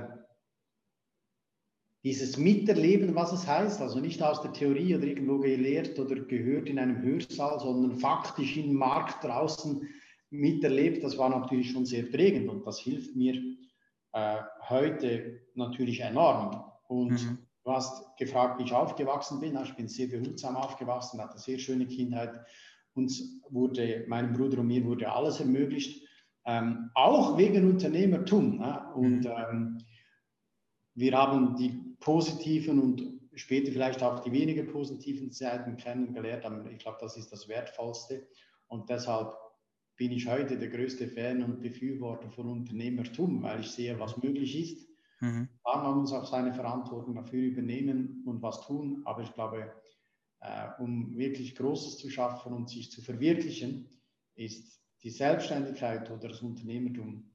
dieses 2.05 2.39
Miterleben, 2.39 3.15
was 3.15 3.33
es 3.33 3.47
heißt, 3.47 3.83
also 3.83 4.01
nicht 4.01 4.23
aus 4.23 4.41
der 4.41 4.55
Theorie 4.55 4.97
oder 4.97 5.05
irgendwo 5.05 5.41
gelehrt 5.41 5.99
oder 5.99 6.15
gehört 6.21 6.71
in 6.71 6.79
einem 6.79 7.03
Hörsaal, 7.03 7.61
sondern 7.61 7.99
faktisch 7.99 8.57
im 8.57 8.73
Markt 8.73 9.23
draußen 9.25 9.87
miterlebt, 10.31 11.05
das 11.05 11.19
war 11.19 11.29
natürlich 11.29 11.71
schon 11.71 11.85
sehr 11.85 12.05
prägend 12.05 12.49
und 12.49 12.67
das 12.67 12.79
hilft 12.79 13.15
mir 13.15 13.35
äh, 14.15 14.39
heute 14.71 15.42
natürlich 15.54 16.00
enorm. 16.00 16.64
Und 16.88 17.12
mhm. 17.12 17.38
du 17.64 17.73
hast 17.73 18.16
gefragt, 18.16 18.59
wie 18.59 18.64
ich 18.64 18.73
aufgewachsen 18.73 19.40
bin. 19.40 19.59
Ich 19.62 19.75
bin 19.75 19.88
sehr 19.88 20.09
behutsam 20.09 20.56
aufgewachsen, 20.56 21.21
hatte 21.21 21.32
eine 21.32 21.40
sehr 21.40 21.59
schöne 21.59 21.87
Kindheit. 21.87 22.40
Uns 22.94 23.40
wurde, 23.49 24.04
meinem 24.09 24.32
Bruder 24.32 24.59
und 24.59 24.66
mir 24.66 24.85
wurde 24.85 25.11
alles 25.11 25.40
ermöglicht, 25.40 26.06
ähm, 26.44 26.90
auch 26.94 27.38
wegen 27.38 27.71
Unternehmertum. 27.71 28.59
Ne? 28.59 28.85
Und 28.94 29.21
mhm. 29.21 29.30
ähm, 29.50 29.78
wir 30.94 31.16
haben 31.16 31.56
die 31.56 31.97
positiven 32.00 32.78
und 32.78 33.21
später 33.35 33.73
vielleicht 33.73 34.02
auch 34.02 34.21
die 34.21 34.32
weniger 34.32 34.64
positiven 34.64 35.30
Seiten 35.30 35.76
kennengelernt. 35.76 36.44
Aber 36.44 36.71
ich 36.71 36.78
glaube, 36.78 36.99
das 37.00 37.16
ist 37.16 37.32
das 37.32 37.49
Wertvollste. 37.49 38.26
Und 38.68 38.90
deshalb 38.90 39.35
bin 39.97 40.12
ich 40.12 40.26
heute 40.26 40.59
der 40.59 40.68
größte 40.68 41.06
Fan 41.09 41.42
und 41.42 41.61
Befürworter 41.61 42.30
von 42.30 42.49
Unternehmertum, 42.49 43.42
weil 43.42 43.61
ich 43.61 43.71
sehe, 43.71 43.99
was 43.99 44.16
möglich 44.23 44.59
ist. 44.59 44.92
Mhm. 45.23 45.49
Man 45.64 45.99
muss 45.99 46.12
auch 46.12 46.26
seine 46.26 46.52
Verantwortung 46.52 47.14
dafür 47.14 47.41
übernehmen 47.41 48.25
und 48.26 48.43
was 48.43 48.61
tun. 48.67 49.02
Aber 49.05 49.23
ich 49.23 49.33
glaube, 49.33 49.73
äh, 50.41 50.69
um 50.81 51.17
wirklich 51.17 51.55
Großes 51.55 51.99
zu 51.99 52.11
schaffen 52.11 52.52
und 52.52 52.69
sich 52.69 52.91
zu 52.91 53.00
verwirklichen, 53.02 53.88
ist 54.35 54.83
die 55.02 55.11
Selbstständigkeit 55.11 56.11
oder 56.11 56.29
das 56.29 56.43
Unternehmertum 56.43 57.33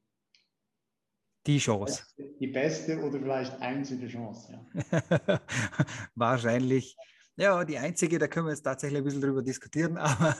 die 1.46 1.60
Chance. 1.60 2.03
Die 2.41 2.48
beste 2.48 3.01
oder 3.01 3.22
vielleicht 3.22 3.62
einzige 3.62 4.08
Chance. 4.08 4.51
Ja. 4.51 5.41
Wahrscheinlich. 6.15 6.98
Ja, 7.39 7.63
die 7.63 7.77
einzige, 7.77 8.17
da 8.17 8.27
können 8.27 8.48
wir 8.48 8.51
jetzt 8.51 8.63
tatsächlich 8.63 8.98
ein 8.98 9.03
bisschen 9.03 9.22
drüber 9.22 9.44
diskutieren, 9.44 9.96
aber 9.98 10.36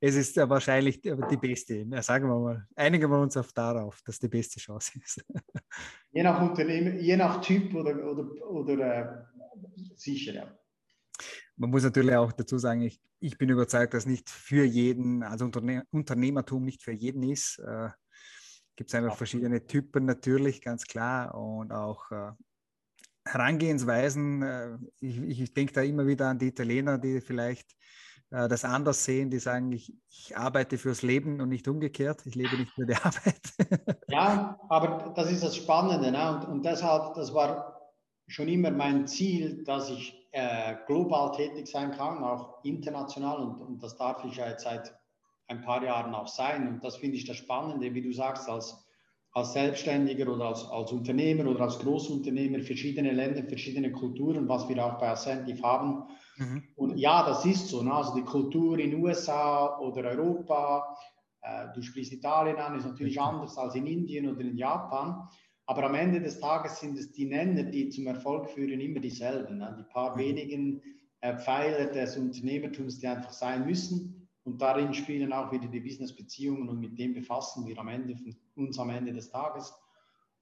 es 0.00 0.14
ist 0.14 0.34
ja 0.36 0.48
wahrscheinlich 0.48 1.02
die, 1.02 1.36
beste. 1.36 1.84
Ja, 1.86 2.00
sagen 2.00 2.28
wir 2.28 2.38
mal, 2.38 2.66
einigen 2.74 3.10
wir 3.10 3.20
uns 3.20 3.36
auf 3.36 3.52
darauf, 3.52 4.00
dass 4.02 4.18
die 4.18 4.28
beste 4.28 4.58
Chance 4.58 4.98
ist. 5.04 5.22
Je 6.12 6.22
nach 6.22 6.40
Unternehmen, 6.40 6.98
je 6.98 7.16
nach 7.16 7.40
Typ 7.42 7.74
oder, 7.74 7.94
oder, 8.10 8.50
oder 8.50 8.78
äh, 8.78 9.24
sicher, 9.96 10.32
ja. 10.32 10.58
Man 11.56 11.70
muss 11.70 11.82
natürlich 11.82 12.14
auch 12.14 12.32
dazu 12.32 12.56
sagen, 12.56 12.80
ich, 12.80 13.00
ich 13.20 13.36
bin 13.36 13.50
überzeugt, 13.50 13.92
dass 13.92 14.06
nicht 14.06 14.30
für 14.30 14.64
jeden, 14.64 15.22
also 15.22 15.44
Unterne 15.44 15.84
Unternehmertum 15.90 16.64
nicht 16.64 16.82
für 16.82 16.92
jeden 16.92 17.22
ist. 17.22 17.58
Äh, 17.58 17.90
Gibt 18.76 18.90
es 18.90 18.94
einfach 18.94 19.16
verschiedene 19.16 19.66
Typen 19.66 20.04
natürlich, 20.04 20.62
ganz 20.62 20.84
klar. 20.84 21.34
Und 21.34 21.70
auch 21.72 22.10
äh, 22.10 22.32
Herangehensweisen. 23.24 24.42
Äh, 24.42 24.78
ich, 25.00 25.18
ich 25.40 25.54
denke 25.54 25.72
da 25.72 25.82
immer 25.82 26.06
wieder 26.06 26.28
an 26.28 26.38
die 26.38 26.48
Italiener, 26.48 26.98
die 26.98 27.20
vielleicht 27.20 27.74
äh, 28.30 28.48
das 28.48 28.64
anders 28.64 29.04
sehen, 29.04 29.30
die 29.30 29.38
sagen, 29.38 29.72
ich, 29.72 29.92
ich, 30.08 30.36
arbeite 30.36 30.78
fürs 30.78 31.02
Leben 31.02 31.40
und 31.40 31.48
nicht 31.48 31.68
umgekehrt. 31.68 32.26
Ich 32.26 32.34
lebe 32.34 32.56
nicht 32.56 32.72
für 32.72 32.86
die 32.86 32.94
Arbeit. 33.02 33.40
ja, 34.08 34.58
aber 34.68 35.12
das 35.14 35.30
ist 35.30 35.42
das 35.42 35.56
Spannende. 35.56 36.10
Ne? 36.10 36.36
Und, 36.36 36.48
und 36.48 36.64
deshalb, 36.64 37.14
das 37.14 37.32
war 37.32 37.92
schon 38.26 38.48
immer 38.48 38.70
mein 38.70 39.06
Ziel, 39.06 39.62
dass 39.64 39.90
ich 39.90 40.28
äh, 40.32 40.76
global 40.86 41.32
tätig 41.32 41.68
sein 41.68 41.92
kann, 41.92 42.24
auch 42.24 42.64
international. 42.64 43.40
Und, 43.40 43.60
und 43.60 43.82
das 43.82 43.96
darf 43.96 44.24
ich 44.24 44.36
ja 44.36 44.48
jetzt 44.48 44.64
seit 44.64 44.94
ein 45.46 45.62
paar 45.62 45.84
Jahren 45.84 46.14
auch 46.14 46.28
sein. 46.28 46.66
Und 46.66 46.84
das 46.84 46.96
finde 46.96 47.16
ich 47.16 47.26
das 47.26 47.36
Spannende, 47.36 47.92
wie 47.94 48.02
du 48.02 48.12
sagst, 48.12 48.48
als, 48.48 48.83
als 49.34 49.52
Selbstständiger 49.52 50.32
oder 50.32 50.46
als, 50.46 50.64
als 50.70 50.92
Unternehmer 50.92 51.50
oder 51.50 51.62
als 51.62 51.80
Großunternehmer, 51.80 52.60
verschiedene 52.60 53.10
Länder, 53.10 53.42
verschiedene 53.42 53.90
Kulturen, 53.90 54.48
was 54.48 54.68
wir 54.68 54.84
auch 54.84 54.98
bei 54.98 55.08
Ascentive 55.08 55.60
haben. 55.60 56.04
Mhm. 56.36 56.62
Und 56.76 56.96
ja, 56.96 57.26
das 57.26 57.44
ist 57.44 57.68
so. 57.68 57.82
Ne? 57.82 57.92
Also 57.92 58.14
die 58.14 58.22
Kultur 58.22 58.78
in 58.78 58.94
USA 59.02 59.76
oder 59.80 60.08
Europa, 60.10 60.96
äh, 61.42 61.66
du 61.74 61.82
sprichst 61.82 62.12
Italien 62.12 62.56
an, 62.56 62.78
ist 62.78 62.86
natürlich 62.86 63.16
mhm. 63.16 63.22
anders 63.22 63.58
als 63.58 63.74
in 63.74 63.86
Indien 63.86 64.28
oder 64.28 64.40
in 64.40 64.56
Japan. 64.56 65.28
Aber 65.66 65.82
am 65.84 65.94
Ende 65.94 66.20
des 66.20 66.38
Tages 66.38 66.78
sind 66.78 66.96
es 66.96 67.10
die 67.10 67.26
Nenner, 67.26 67.64
die 67.64 67.88
zum 67.88 68.06
Erfolg 68.06 68.50
führen, 68.50 68.80
immer 68.80 69.00
dieselben. 69.00 69.58
Ne? 69.58 69.76
Die 69.80 69.92
paar 69.92 70.14
mhm. 70.14 70.20
wenigen 70.20 70.82
äh, 71.22 71.36
Pfeiler 71.36 71.86
des 71.86 72.16
Unternehmertums, 72.16 73.00
die 73.00 73.08
einfach 73.08 73.32
sein 73.32 73.66
müssen. 73.66 74.23
Und 74.44 74.60
darin 74.60 74.92
spielen 74.92 75.32
auch 75.32 75.50
wieder 75.50 75.68
die 75.68 75.80
Business-Beziehungen 75.80 76.68
und 76.68 76.78
mit 76.78 76.98
dem 76.98 77.14
befassen 77.14 77.66
wir 77.66 77.78
am 77.78 77.88
Ende 77.88 78.16
von 78.16 78.36
uns 78.56 78.78
am 78.78 78.90
Ende 78.90 79.12
des 79.12 79.30
Tages. 79.30 79.74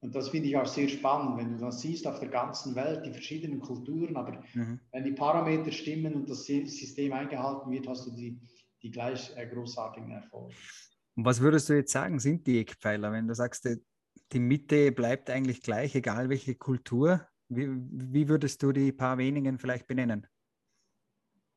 Und 0.01 0.17
das 0.17 0.31
finde 0.31 0.49
ich 0.49 0.57
auch 0.57 0.67
sehr 0.67 0.89
spannend, 0.89 1.39
wenn 1.39 1.53
du 1.53 1.59
das 1.65 1.81
siehst 1.81 2.09
auf 2.09 2.19
der 2.19 2.29
ganzen 2.29 2.75
Welt, 2.75 3.07
die 3.07 3.13
verschiedenen 3.13 3.61
Kulturen, 3.61 4.17
aber 4.17 4.43
mhm. 4.55 4.81
wenn 4.91 5.05
die 5.05 5.13
Parameter 5.13 5.71
stimmen 5.71 6.15
und 6.15 6.29
das 6.29 6.45
System 6.45 7.13
eingehalten 7.13 7.71
wird, 7.71 7.87
hast 7.87 8.07
du 8.07 8.11
die, 8.11 8.41
die 8.83 8.91
gleich 8.91 9.33
äh, 9.37 9.47
großartigen 9.47 10.11
Erfolge. 10.11 10.53
Und 11.15 11.25
was 11.25 11.41
würdest 11.41 11.69
du 11.69 11.75
jetzt 11.75 11.93
sagen, 11.93 12.19
sind 12.19 12.45
die 12.49 12.59
Eckpfeiler, 12.59 13.13
wenn 13.13 13.29
du 13.29 13.35
sagst, 13.35 13.69
die 14.33 14.41
Mitte 14.41 14.91
bleibt 14.91 15.31
eigentlich 15.31 15.63
gleich, 15.63 15.95
egal 15.95 16.29
welche 16.29 16.57
Kultur? 16.57 17.21
Wie, 17.49 17.69
wie 17.71 18.29
würdest 18.29 18.61
du 18.65 18.73
die 18.73 18.91
paar 18.91 19.19
wenigen 19.19 19.59
vielleicht 19.59 19.87
benennen? 19.87 20.27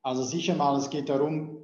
Also 0.03 0.23
sicher 0.23 0.55
mal, 0.55 0.77
es 0.77 0.89
geht 0.91 1.09
darum, 1.09 1.57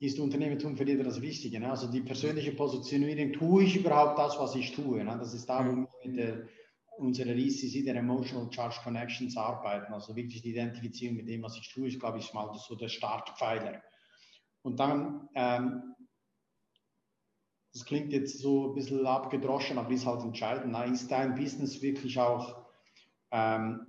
ist 0.00 0.18
Unternehmertum 0.18 0.76
für 0.76 0.86
jeder 0.86 1.04
das 1.04 1.20
Wichtige. 1.20 1.60
Ne? 1.60 1.70
Also 1.70 1.86
die 1.86 2.00
persönliche 2.00 2.52
Positionierung, 2.52 3.32
tue 3.34 3.64
ich 3.64 3.76
überhaupt 3.76 4.18
das, 4.18 4.38
was 4.38 4.54
ich 4.54 4.72
tue? 4.72 5.04
Ne? 5.04 5.16
Das 5.18 5.34
ist 5.34 5.46
da, 5.46 5.64
wo 5.64 5.72
wir 5.72 5.88
mit 6.04 6.16
der, 6.16 6.48
unserer 6.96 7.36
ECC, 7.36 7.84
der 7.84 7.96
Emotional 7.96 8.50
Charge 8.50 8.80
Connections, 8.82 9.36
arbeiten. 9.36 9.92
Also 9.92 10.16
wirklich 10.16 10.40
die 10.40 10.50
Identifizierung 10.50 11.18
mit 11.18 11.28
dem, 11.28 11.42
was 11.42 11.56
ich 11.58 11.70
tue, 11.72 11.88
ist, 11.88 12.00
glaube 12.00 12.18
ich, 12.18 12.32
mal 12.32 12.50
so 12.54 12.74
der 12.74 12.88
Startpfeiler. 12.88 13.82
Und 14.62 14.80
dann, 14.80 15.28
ähm, 15.34 15.94
das 17.74 17.84
klingt 17.84 18.12
jetzt 18.12 18.38
so 18.38 18.68
ein 18.68 18.74
bisschen 18.74 19.06
abgedroschen, 19.06 19.76
aber 19.76 19.90
ist 19.90 20.06
halt 20.06 20.22
entscheidend. 20.22 20.72
Na, 20.72 20.84
ist 20.84 21.10
dein 21.10 21.34
Business 21.34 21.82
wirklich 21.82 22.18
auch 22.18 22.66
ähm, 23.32 23.86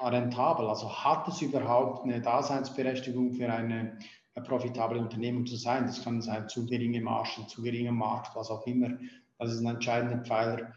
rentabel? 0.00 0.68
Also 0.68 1.04
hat 1.04 1.26
es 1.26 1.42
überhaupt 1.42 2.04
eine 2.04 2.20
Daseinsberechtigung 2.20 3.32
für 3.34 3.52
eine 3.52 3.98
profitable 4.42 4.98
Unternehmen 4.98 5.46
zu 5.46 5.56
sein. 5.56 5.86
Das 5.86 6.02
kann 6.02 6.20
sein 6.20 6.48
zu 6.48 6.66
geringe 6.66 7.00
Margen, 7.00 7.48
zu 7.48 7.62
geringer 7.62 7.92
Markt, 7.92 8.36
was 8.36 8.50
auch 8.50 8.66
immer. 8.66 8.98
Das 9.38 9.52
ist 9.52 9.60
ein 9.60 9.66
entscheidender 9.66 10.18
Pfeiler. 10.18 10.72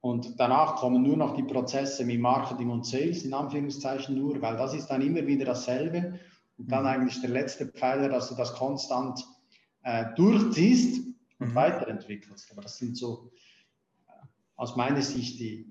Und 0.00 0.38
danach 0.38 0.76
kommen 0.76 1.02
nur 1.02 1.16
noch 1.16 1.34
die 1.34 1.42
Prozesse 1.42 2.06
wie 2.06 2.18
Marketing 2.18 2.70
und 2.70 2.86
Sales, 2.86 3.24
in 3.24 3.34
Anführungszeichen 3.34 4.16
nur, 4.16 4.40
weil 4.40 4.56
das 4.56 4.74
ist 4.74 4.86
dann 4.86 5.02
immer 5.02 5.26
wieder 5.26 5.44
dasselbe. 5.44 6.20
Und 6.56 6.70
dann 6.70 6.82
mhm. 6.82 6.88
eigentlich 6.88 7.20
der 7.20 7.30
letzte 7.30 7.66
Pfeiler, 7.66 8.08
dass 8.08 8.28
du 8.28 8.34
das 8.34 8.54
konstant 8.54 9.24
äh, 9.82 10.06
durchziehst 10.16 11.06
und 11.38 11.48
mhm. 11.48 11.54
weiterentwickelst. 11.54 12.52
Aber 12.52 12.62
das 12.62 12.78
sind 12.78 12.96
so 12.96 13.30
äh, 14.06 14.12
aus 14.56 14.76
meiner 14.76 15.02
Sicht 15.02 15.40
die, 15.40 15.68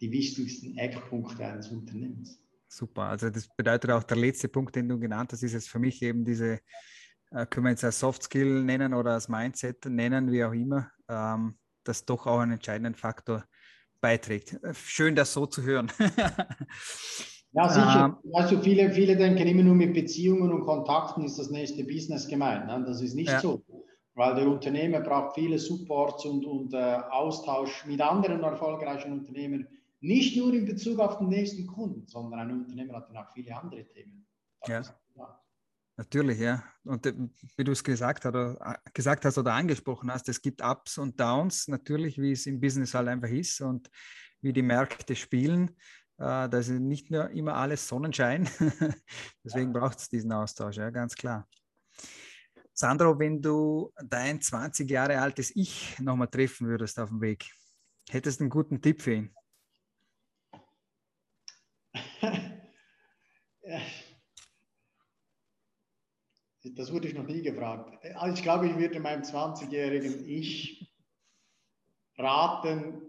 die 0.00 0.10
wichtigsten 0.10 0.76
Eckpunkte 0.78 1.44
eines 1.44 1.68
Unternehmens. 1.68 2.38
Super. 2.72 3.02
Also 3.02 3.28
das 3.28 3.48
bedeutet 3.54 3.90
auch 3.90 4.02
der 4.02 4.16
letzte 4.16 4.48
Punkt, 4.48 4.74
den 4.74 4.88
du 4.88 4.98
genannt 4.98 5.30
hast, 5.32 5.42
ist 5.42 5.52
jetzt 5.52 5.68
für 5.68 5.78
mich 5.78 6.00
eben 6.00 6.24
diese, 6.24 6.60
äh, 7.30 7.44
können 7.44 7.66
wir 7.66 7.70
jetzt 7.70 7.84
als 7.84 8.00
Soft 8.00 8.22
Skill 8.22 8.64
nennen 8.64 8.94
oder 8.94 9.12
als 9.12 9.28
Mindset 9.28 9.84
nennen, 9.84 10.32
wie 10.32 10.42
auch 10.42 10.52
immer, 10.52 10.90
ähm, 11.06 11.58
das 11.84 12.06
doch 12.06 12.26
auch 12.26 12.38
einen 12.38 12.52
entscheidenden 12.52 12.94
Faktor 12.94 13.44
beiträgt. 14.00 14.58
Schön, 14.72 15.14
das 15.14 15.34
so 15.34 15.44
zu 15.44 15.62
hören. 15.62 15.92
ja, 17.52 17.68
sicher. 17.68 18.18
Ähm, 18.24 18.48
du, 18.48 18.62
viele, 18.62 18.90
viele 18.90 19.18
denken 19.18 19.46
immer 19.46 19.64
nur 19.64 19.74
mit 19.74 19.92
Beziehungen 19.92 20.50
und 20.50 20.62
Kontakten 20.62 21.24
ist 21.24 21.38
das 21.38 21.50
nächste 21.50 21.84
Business 21.84 22.26
gemeint. 22.26 22.68
Ne? 22.68 22.84
Das 22.86 23.02
ist 23.02 23.14
nicht 23.14 23.32
ja. 23.32 23.40
so. 23.40 23.62
Weil 24.14 24.34
der 24.34 24.48
Unternehmer 24.48 25.00
braucht 25.00 25.34
viele 25.34 25.58
Supports 25.58 26.24
und, 26.24 26.46
und 26.46 26.72
äh, 26.72 27.00
Austausch 27.10 27.84
mit 27.84 28.00
anderen 28.00 28.42
erfolgreichen 28.42 29.12
Unternehmern 29.12 29.66
nicht 30.02 30.36
nur 30.36 30.52
in 30.52 30.66
Bezug 30.66 30.98
auf 30.98 31.18
den 31.18 31.28
nächsten 31.28 31.66
Kunden, 31.66 32.06
sondern 32.06 32.40
ein 32.40 32.50
Unternehmer 32.50 32.94
hat 32.94 33.08
dann 33.08 33.16
auch 33.16 33.32
viele 33.32 33.56
andere 33.56 33.86
Themen. 33.86 34.26
Ja. 34.66 34.82
Natürlich, 35.96 36.40
ja. 36.40 36.64
Und 36.84 37.06
äh, 37.06 37.14
wie 37.56 37.64
du 37.64 37.72
es 37.72 37.84
gesagt, 37.84 38.24
äh, 38.24 38.54
gesagt 38.92 39.24
hast 39.24 39.38
oder 39.38 39.52
angesprochen 39.52 40.10
hast, 40.10 40.28
es 40.28 40.40
gibt 40.40 40.62
Ups 40.62 40.98
und 40.98 41.20
Downs, 41.20 41.68
natürlich, 41.68 42.18
wie 42.18 42.32
es 42.32 42.46
im 42.46 42.60
Business 42.60 42.94
halt 42.94 43.08
einfach 43.08 43.28
ist 43.28 43.60
und 43.60 43.90
wie 44.40 44.52
die 44.52 44.62
Märkte 44.62 45.14
spielen. 45.14 45.68
Äh, 46.18 46.48
da 46.48 46.58
ist 46.58 46.70
nicht 46.70 47.10
nur 47.10 47.30
immer 47.30 47.54
alles 47.54 47.86
Sonnenschein. 47.86 48.48
Deswegen 49.44 49.72
ja. 49.72 49.80
braucht 49.80 49.98
es 49.98 50.08
diesen 50.08 50.32
Austausch, 50.32 50.78
ja, 50.78 50.90
ganz 50.90 51.14
klar. 51.14 51.46
Sandro, 52.72 53.18
wenn 53.18 53.40
du 53.40 53.92
dein 54.02 54.40
20 54.40 54.90
Jahre 54.90 55.20
altes 55.20 55.54
Ich 55.54 55.98
nochmal 56.00 56.28
treffen 56.28 56.66
würdest 56.66 56.98
auf 56.98 57.10
dem 57.10 57.20
Weg, 57.20 57.44
hättest 58.08 58.40
du 58.40 58.44
einen 58.44 58.50
guten 58.50 58.80
Tipp 58.80 59.02
für 59.02 59.14
ihn? 59.14 59.34
Das 66.64 66.92
wurde 66.92 67.08
ich 67.08 67.14
noch 67.14 67.26
nie 67.26 67.42
gefragt. 67.42 67.98
Also 68.14 68.34
ich 68.36 68.42
glaube, 68.42 68.68
ich 68.68 68.76
würde 68.76 69.00
meinem 69.00 69.22
20-jährigen 69.22 70.28
Ich 70.28 70.88
raten, 72.16 73.02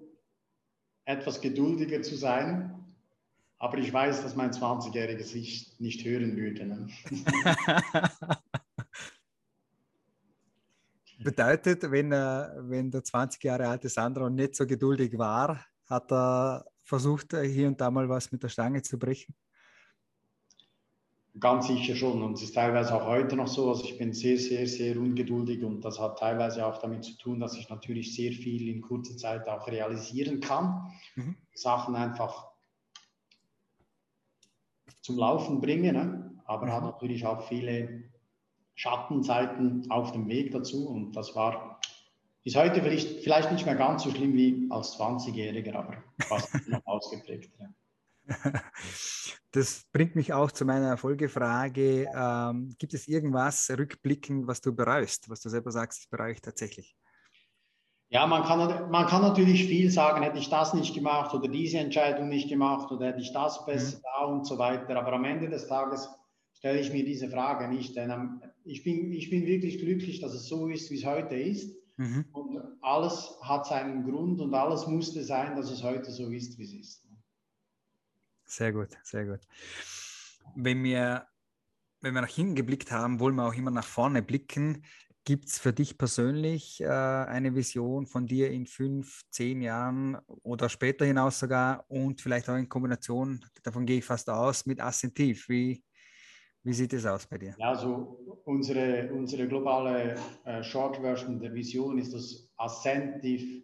etwas 1.06 1.42
geduldiger 1.42 2.02
zu 2.02 2.16
sein. 2.16 2.80
Aber 3.60 3.78
ich 3.78 3.94
weiß, 3.94 4.24
dass 4.24 4.36
mein 4.36 4.52
20-jähriges 4.52 5.36
Ich 5.36 5.80
nicht 5.80 6.04
hören 6.04 6.36
würde. 6.36 6.66
Ne? 6.66 6.88
Bedeutet, 11.24 11.90
wenn, 11.90 12.12
wenn 12.12 12.92
der 12.92 13.04
20 13.04 13.42
Jahre 13.44 13.70
alte 13.70 13.88
Sandro 13.88 14.30
nicht 14.30 14.56
so 14.56 14.66
geduldig 14.66 15.18
war, 15.18 15.66
hat 15.86 16.12
er 16.12 16.66
versucht, 16.84 17.38
hier 17.38 17.68
und 17.68 17.80
da 17.80 17.90
mal 17.90 18.10
was 18.10 18.30
mit 18.32 18.44
der 18.44 18.50
Stange 18.50 18.82
zu 18.82 19.00
brechen? 19.00 19.34
Ganz 21.40 21.68
sicher 21.68 21.96
schon. 21.96 22.22
Und 22.22 22.34
es 22.34 22.44
ist 22.44 22.54
teilweise 22.54 22.94
auch 22.94 23.08
heute 23.08 23.36
noch 23.36 23.48
so. 23.48 23.70
Also 23.70 23.86
ich 23.86 23.98
bin 23.98 24.14
sehr, 24.14 24.38
sehr, 24.38 24.68
sehr 24.68 24.98
ungeduldig 24.98 25.64
und 25.64 25.84
das 25.84 26.00
hat 26.00 26.20
teilweise 26.20 26.66
auch 26.66 26.78
damit 26.78 27.04
zu 27.04 27.18
tun, 27.18 27.40
dass 27.40 27.58
ich 27.58 27.70
natürlich 27.70 28.16
sehr 28.16 28.32
viel 28.32 28.68
in 28.70 28.82
kurzer 28.82 29.18
Zeit 29.18 29.48
auch 29.48 29.68
realisieren 29.68 30.42
kann. 30.42 30.92
Mhm. 31.16 31.36
Sachen 31.56 31.96
einfach 31.96 32.52
zum 35.02 35.18
Laufen 35.18 35.60
bringen, 35.60 35.96
ne? 35.96 36.40
aber 36.46 36.68
mhm. 36.68 36.72
hat 36.72 36.84
natürlich 36.84 37.26
auch 37.26 37.48
viele 37.48 38.04
Schattenseiten 38.76 39.90
auf 39.90 40.12
dem 40.12 40.28
Weg 40.28 40.52
dazu. 40.52 40.88
Und 40.88 41.14
das 41.14 41.36
war, 41.36 41.80
ist 42.44 42.56
heute 42.56 42.84
vielleicht, 42.84 43.22
vielleicht 43.22 43.52
nicht 43.52 43.66
mehr 43.66 43.76
ganz 43.76 44.04
so 44.04 44.12
schlimm 44.12 44.36
wie 44.36 44.68
als 44.70 45.00
20-Jähriger, 45.00 45.74
aber 45.74 45.96
fast 46.20 46.68
noch 46.68 46.86
ausgeprägt. 46.86 47.52
Ja. 47.60 47.70
Das 49.54 49.84
bringt 49.92 50.16
mich 50.16 50.34
auch 50.34 50.52
zu 50.52 50.66
meiner 50.66 50.98
Folgefrage. 50.98 52.08
Ähm, 52.16 52.74
gibt 52.80 52.96
es 52.96 53.08
irgendwas 53.08 53.70
rückblickend, 53.70 54.48
was 54.48 54.62
du 54.62 54.74
bereust, 54.74 55.30
was 55.30 55.42
du 55.42 55.50
selber 55.50 55.72
sagst, 55.72 56.00
das 56.00 56.08
bereue 56.08 56.32
ich 56.32 56.42
tatsächlich? 56.42 56.96
Ja, 58.10 58.26
man 58.26 58.44
kann, 58.44 58.90
man 58.90 59.06
kann 59.06 59.22
natürlich 59.22 59.66
viel 59.66 59.92
sagen, 59.92 60.24
hätte 60.24 60.40
ich 60.40 60.50
das 60.50 60.74
nicht 60.74 60.96
gemacht 60.96 61.36
oder 61.36 61.48
diese 61.48 61.78
Entscheidung 61.78 62.30
nicht 62.30 62.50
gemacht 62.50 62.92
oder 62.92 63.08
hätte 63.08 63.22
ich 63.22 63.32
das 63.32 63.62
mhm. 63.62 63.66
besser 63.68 63.98
mhm. 63.98 64.02
da 64.02 64.26
und 64.26 64.48
so 64.48 64.58
weiter. 64.58 64.96
Aber 64.96 65.14
am 65.14 65.26
Ende 65.26 65.50
des 65.50 65.68
Tages 65.68 66.10
stelle 66.54 66.80
ich 66.80 66.92
mir 66.92 67.06
diese 67.06 67.30
Frage 67.30 67.68
nicht, 67.68 67.96
denn 67.96 68.42
ich 68.64 68.84
bin, 68.84 69.12
ich 69.12 69.30
bin 69.30 69.46
wirklich 69.46 69.78
glücklich, 69.78 70.20
dass 70.20 70.34
es 70.34 70.48
so 70.48 70.68
ist, 70.68 70.90
wie 70.90 70.98
es 70.98 71.06
heute 71.06 71.36
ist. 71.36 71.76
Mhm. 71.98 72.26
Und 72.32 72.60
alles 72.82 73.38
hat 73.42 73.68
seinen 73.68 74.04
Grund 74.04 74.40
und 74.42 74.54
alles 74.56 74.88
musste 74.88 75.24
sein, 75.24 75.56
dass 75.56 75.70
es 75.70 75.84
heute 75.84 76.10
so 76.12 76.30
ist, 76.30 76.58
wie 76.58 76.64
es 76.64 76.74
ist. 76.74 77.03
Sehr 78.54 78.72
gut, 78.72 78.90
sehr 79.02 79.26
gut. 79.26 79.40
Wenn 80.56 80.84
wir, 80.84 81.26
wenn 82.02 82.14
wir 82.14 82.22
nach 82.22 82.30
hinten 82.30 82.54
geblickt 82.54 82.92
haben, 82.92 83.20
wollen 83.20 83.34
wir 83.34 83.48
auch 83.48 83.56
immer 83.56 83.72
nach 83.72 83.84
vorne 83.86 84.22
blicken. 84.22 84.86
Gibt 85.24 85.48
es 85.48 85.58
für 85.58 85.74
dich 85.74 85.98
persönlich 85.98 86.80
äh, 86.82 86.86
eine 86.86 87.56
Vision 87.56 88.06
von 88.06 88.28
dir 88.28 88.52
in 88.52 88.68
fünf, 88.68 89.24
zehn 89.32 89.62
Jahren 89.64 90.18
oder 90.44 90.70
später 90.70 91.04
hinaus 91.04 91.40
sogar 91.40 91.86
und 91.90 92.22
vielleicht 92.22 92.48
auch 92.48 92.58
in 92.58 92.70
Kombination, 92.70 93.44
davon 93.64 93.88
gehe 93.88 93.98
ich 93.98 94.06
fast 94.06 94.30
aus, 94.30 94.68
mit 94.68 94.80
Assentiv? 94.80 95.50
Wie, 95.50 95.84
wie 96.62 96.74
sieht 96.74 96.94
es 96.94 97.08
aus 97.08 97.26
bei 97.26 97.40
dir? 97.40 97.56
Ja, 97.58 97.70
also 97.70 98.20
unsere, 98.46 99.12
unsere 99.14 99.48
globale 99.48 100.14
äh, 100.46 100.62
Short 100.62 100.98
Version 100.98 101.40
der 101.40 101.54
Vision 101.56 101.98
ist, 101.98 102.14
dass 102.14 102.52
Assentiv 102.58 103.64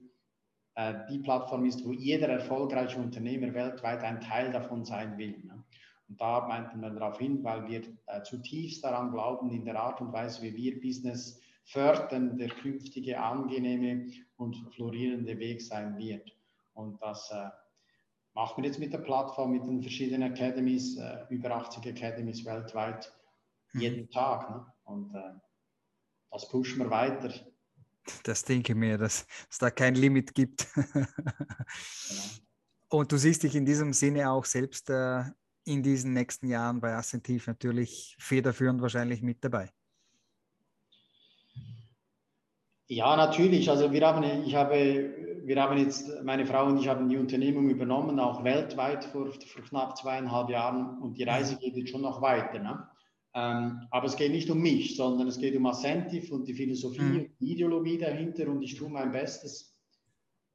die 1.10 1.20
Plattform 1.20 1.66
ist, 1.66 1.86
wo 1.86 1.92
jeder 1.92 2.30
erfolgreiche 2.30 3.00
Unternehmer 3.00 3.54
weltweit 3.54 4.04
ein 4.04 4.22
Teil 4.22 4.52
davon 4.52 4.86
sein 4.86 5.18
will. 5.18 5.38
Ne? 5.44 5.64
Und 6.08 6.20
da 6.20 6.48
meinten 6.48 6.82
wir 6.82 6.90
darauf 6.90 7.20
hin, 7.20 7.44
weil 7.44 7.68
wir 7.68 7.82
äh, 8.08 8.22
zutiefst 8.24 8.84
daran 8.84 9.12
glauben, 9.12 9.52
in 9.52 9.66
der 9.66 9.80
Art 9.80 10.02
und 10.02 10.12
Weise, 10.12 10.42
wie 10.42 10.56
wir 10.56 10.82
Business 10.82 11.40
fördern, 11.66 12.38
der 12.38 12.50
künftige 12.50 13.20
angenehme 13.20 14.08
und 14.38 14.56
florierende 14.74 15.38
Weg 15.38 15.62
sein 15.62 15.98
wird. 15.98 16.36
Und 16.74 17.02
das 17.02 17.30
äh, 17.32 17.50
machen 18.34 18.64
wir 18.64 18.70
jetzt 18.70 18.80
mit 18.80 18.92
der 18.92 19.00
Plattform, 19.00 19.52
mit 19.52 19.68
den 19.68 19.82
verschiedenen 19.82 20.32
Academies, 20.32 20.98
äh, 20.98 21.26
über 21.30 21.52
80 21.52 21.86
Academies 21.88 22.44
weltweit, 22.44 23.14
mhm. 23.74 23.82
jeden 23.82 24.10
Tag. 24.10 24.50
Ne? 24.50 24.66
Und 24.86 25.14
äh, 25.14 25.34
das 26.32 26.50
pushen 26.50 26.80
wir 26.80 26.90
weiter. 26.90 27.32
Das 28.24 28.44
denke 28.44 28.74
ich 28.74 28.78
mir, 28.78 28.98
dass 28.98 29.26
es 29.50 29.58
da 29.58 29.72
kein 29.72 29.96
Limit 29.96 30.34
gibt. 30.34 30.68
genau. 30.74 31.08
Und 32.90 33.12
du 33.12 33.18
siehst 33.18 33.44
dich 33.44 33.56
in 33.56 33.66
diesem 33.66 33.94
Sinne 33.94 34.32
auch 34.32 34.46
selbst 34.46 34.90
äh, 34.90 35.24
in 35.66 35.84
diesen 35.84 36.14
nächsten 36.14 36.48
Jahren 36.48 36.82
bei 36.82 36.96
Assentiv 36.96 37.48
natürlich 37.48 38.16
federführend 38.20 38.82
wahrscheinlich 38.82 39.22
mit 39.22 39.44
dabei. 39.44 39.70
Ja, 42.88 43.16
natürlich. 43.16 43.70
Also 43.70 43.92
wir 43.92 44.08
haben, 44.08 44.24
ich 44.44 44.56
habe, 44.56 45.14
wir 45.44 45.62
haben 45.62 45.78
jetzt, 45.78 46.24
meine 46.24 46.48
Frau 46.48 46.66
und 46.66 46.80
ich 46.80 46.88
haben 46.88 47.08
die 47.08 47.18
Unternehmung 47.18 47.70
übernommen, 47.70 48.20
auch 48.20 48.44
weltweit 48.44 49.06
vor, 49.06 49.32
vor 49.32 49.64
knapp 49.64 49.96
zweieinhalb 49.96 50.50
Jahren 50.50 50.98
und 51.00 51.16
die 51.16 51.24
Reise 51.24 51.58
geht 51.58 51.76
jetzt 51.76 51.92
schon 51.92 52.02
noch 52.02 52.20
weiter. 52.24 52.58
Ne? 52.58 52.90
Ähm, 53.36 53.88
aber 53.92 54.08
es 54.08 54.16
geht 54.16 54.32
nicht 54.32 54.50
um 54.50 54.60
mich, 54.60 54.96
sondern 54.96 55.28
es 55.28 55.38
geht 55.38 55.56
um 55.56 55.66
Ascentiv 55.68 56.32
und 56.32 56.48
die 56.48 56.54
Philosophie 56.54 57.02
mhm. 57.02 57.20
und 57.20 57.30
die 57.40 57.52
Ideologie 57.54 57.98
dahinter 57.98 58.48
und 58.48 58.62
ich 58.62 58.76
tue 58.76 58.90
mein 58.90 59.12
Bestes 59.12 59.78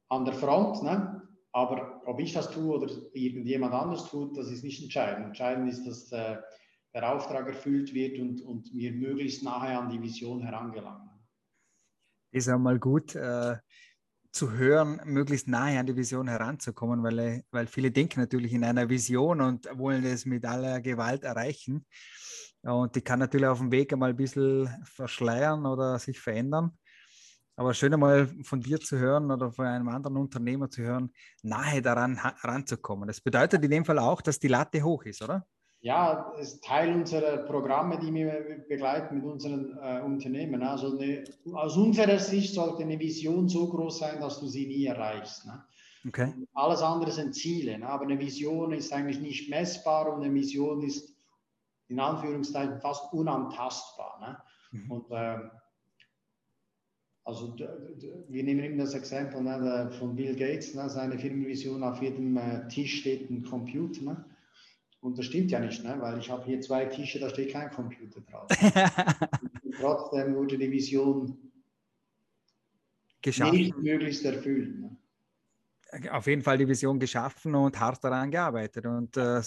an 0.09 0.25
der 0.25 0.33
Front. 0.33 0.83
Ne? 0.83 1.21
Aber 1.53 2.01
ob 2.05 2.19
ich 2.19 2.33
das 2.33 2.51
tue 2.51 2.75
oder 2.75 2.91
irgendjemand 3.13 3.73
anders 3.73 4.09
tut, 4.09 4.37
das 4.37 4.51
ist 4.51 4.63
nicht 4.63 4.83
entscheidend. 4.83 5.27
Entscheidend 5.27 5.69
ist, 5.69 5.85
dass 5.85 6.11
äh, 6.11 6.37
der 6.93 7.13
Auftrag 7.13 7.47
erfüllt 7.47 7.93
wird 7.93 8.19
und, 8.19 8.41
und 8.41 8.73
wir 8.73 8.91
möglichst 8.91 9.43
nahe 9.43 9.77
an 9.77 9.89
die 9.89 10.01
Vision 10.01 10.41
herangelangen 10.41 11.09
ist 12.35 12.49
einmal 12.49 12.79
gut 12.79 13.15
äh, 13.15 13.55
zu 14.35 14.51
hören, 14.51 14.99
möglichst 15.05 15.47
nahe 15.47 15.79
an 15.79 15.85
die 15.85 15.95
Vision 15.95 16.27
heranzukommen, 16.27 17.01
weil, 17.03 17.19
äh, 17.19 17.43
weil 17.51 17.67
viele 17.67 17.89
denken 17.89 18.19
natürlich 18.19 18.51
in 18.51 18.65
einer 18.65 18.89
Vision 18.89 19.39
und 19.39 19.65
wollen 19.77 20.03
es 20.03 20.25
mit 20.25 20.45
aller 20.45 20.81
Gewalt 20.81 21.23
erreichen. 21.23 21.85
Und 22.61 22.95
die 22.95 23.01
kann 23.01 23.19
natürlich 23.19 23.47
auf 23.47 23.59
dem 23.59 23.71
Weg 23.71 23.93
einmal 23.93 24.09
ein 24.09 24.17
bisschen 24.17 24.67
verschleiern 24.83 25.65
oder 25.65 25.97
sich 25.99 26.19
verändern. 26.19 26.77
Aber 27.55 27.73
schön 27.73 27.93
einmal 27.93 28.27
von 28.43 28.59
dir 28.59 28.81
zu 28.81 28.97
hören 28.97 29.31
oder 29.31 29.53
von 29.53 29.65
einem 29.65 29.87
anderen 29.87 30.17
Unternehmer 30.17 30.69
zu 30.69 30.81
hören, 30.81 31.13
nahe 31.41 31.81
daran 31.81 32.17
heranzukommen. 32.17 33.07
Das 33.07 33.21
bedeutet 33.21 33.63
in 33.63 33.71
dem 33.71 33.85
Fall 33.85 33.99
auch, 33.99 34.21
dass 34.21 34.39
die 34.39 34.49
Latte 34.49 34.83
hoch 34.83 35.05
ist, 35.05 35.21
oder? 35.21 35.45
Ja, 35.85 36.33
ist 36.39 36.63
Teil 36.63 36.95
unserer 36.95 37.37
Programme, 37.45 37.99
die 37.99 38.11
wir 38.11 38.65
begleiten 38.67 39.17
mit 39.17 39.23
unseren 39.23 39.77
äh, 39.77 40.01
Unternehmen. 40.01 40.63
Also 40.63 40.97
eine, 40.97 41.23
aus 41.53 41.77
unserer 41.77 42.17
Sicht 42.17 42.55
sollte 42.55 42.81
eine 42.81 42.99
Vision 42.99 43.47
so 43.47 43.69
groß 43.69 43.99
sein, 43.99 44.19
dass 44.19 44.39
du 44.39 44.47
sie 44.47 44.65
nie 44.65 44.87
erreichst. 44.87 45.45
Ne? 45.45 45.63
Okay. 46.07 46.33
Alles 46.55 46.81
andere 46.81 47.11
sind 47.11 47.35
Ziele, 47.35 47.77
ne? 47.77 47.87
aber 47.87 48.05
eine 48.05 48.17
Vision 48.17 48.71
ist 48.71 48.91
eigentlich 48.91 49.19
nicht 49.19 49.47
messbar 49.51 50.11
und 50.11 50.23
eine 50.23 50.33
Vision 50.33 50.81
ist 50.81 51.15
in 51.87 51.99
Anführungszeichen 51.99 52.81
fast 52.81 53.13
unantastbar. 53.13 54.19
Ne? 54.71 54.79
Mhm. 54.79 54.91
Und 54.91 55.11
äh, 55.11 55.37
also 57.25 57.55
wir 57.55 58.43
nehmen 58.43 58.63
immer 58.63 58.85
das 58.85 58.95
Exempel 58.95 59.43
ne, 59.43 59.91
von 59.99 60.15
Bill 60.15 60.35
Gates, 60.35 60.73
ne, 60.73 60.89
seine 60.89 61.19
Firmenvision, 61.19 61.83
auf 61.83 62.01
jedem 62.01 62.37
äh, 62.37 62.67
Tisch 62.69 63.01
steht 63.01 63.29
ein 63.29 63.43
Computer. 63.43 64.01
Ne? 64.01 64.25
Und 65.05 65.19
das 65.19 65.27
stimmt 65.27 65.51
ja 65.51 65.59
nicht, 65.59 65.83
ne? 65.83 65.95
weil 65.99 66.17
ich 66.17 66.31
habe 66.31 66.43
hier 66.45 66.59
zwei 66.61 66.85
Tische, 66.85 67.19
da 67.19 67.29
steht 67.29 67.51
kein 67.51 67.69
Computer 67.69 68.21
drauf. 68.21 68.47
trotzdem 69.79 70.33
wurde 70.33 70.57
die 70.57 70.71
Vision 70.71 71.37
geschaffen. 73.21 73.55
nicht 73.55 73.77
möglichst 73.77 74.25
erfüllen. 74.25 74.97
Ne? 75.91 76.09
Auf 76.11 76.25
jeden 76.25 76.41
Fall 76.41 76.57
die 76.57 76.67
Vision 76.67 76.97
geschaffen 76.97 77.53
und 77.53 77.79
hart 77.79 78.03
daran 78.03 78.31
gearbeitet 78.31 78.83
und 78.87 79.15
äh, 79.15 79.43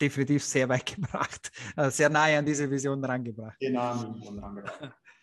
definitiv 0.00 0.44
sehr 0.44 0.68
weit 0.68 0.86
gebracht, 0.94 1.50
äh, 1.76 1.90
sehr 1.90 2.08
nahe 2.08 2.38
an 2.38 2.46
diese 2.46 2.70
Vision 2.70 3.02
herangebracht. 3.02 3.58
Genau, 3.58 3.92
herangebracht. 3.92 4.94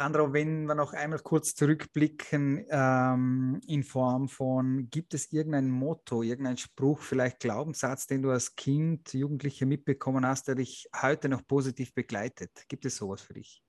Sandro, 0.00 0.32
wenn 0.32 0.64
wir 0.64 0.74
noch 0.74 0.94
einmal 0.94 1.18
kurz 1.18 1.54
zurückblicken 1.54 2.64
ähm, 2.70 3.60
in 3.66 3.82
Form 3.82 4.30
von, 4.30 4.88
gibt 4.90 5.12
es 5.12 5.30
irgendein 5.30 5.68
Motto, 5.68 6.22
irgendein 6.22 6.56
Spruch, 6.56 7.00
vielleicht 7.00 7.40
Glaubenssatz, 7.40 8.06
den 8.06 8.22
du 8.22 8.30
als 8.30 8.56
Kind, 8.56 9.12
Jugendliche 9.12 9.66
mitbekommen 9.66 10.24
hast, 10.24 10.48
der 10.48 10.54
dich 10.54 10.88
heute 11.02 11.28
noch 11.28 11.46
positiv 11.46 11.92
begleitet? 11.92 12.50
Gibt 12.68 12.86
es 12.86 12.96
sowas 12.96 13.20
für 13.20 13.34
dich? 13.34 13.62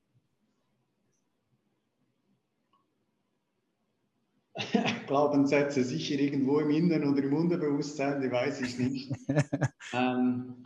Glaubenssätze 5.08 5.84
sicher 5.84 6.16
irgendwo 6.18 6.62
im 6.62 6.70
Inneren 6.70 7.12
oder 7.12 7.24
im 7.24 7.34
Unterbewusstsein, 7.34 8.22
die 8.22 8.32
weiß 8.32 8.62
ich 8.62 8.80
nicht. 8.80 9.14
ähm, 9.94 10.66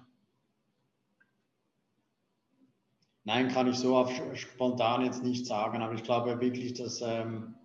Nein, 3.27 3.47
kann 3.47 3.67
ich 3.67 3.77
so 3.77 3.97
auf 3.97 4.11
spontan 4.35 5.03
jetzt 5.03 5.23
nicht 5.23 5.47
sagen, 5.47 5.81
aber 5.81 5.95
ich 5.95 6.03
glaube 6.03 6.39
wirklich, 6.39 6.75
dass 6.75 7.01
ähm, 7.01 7.55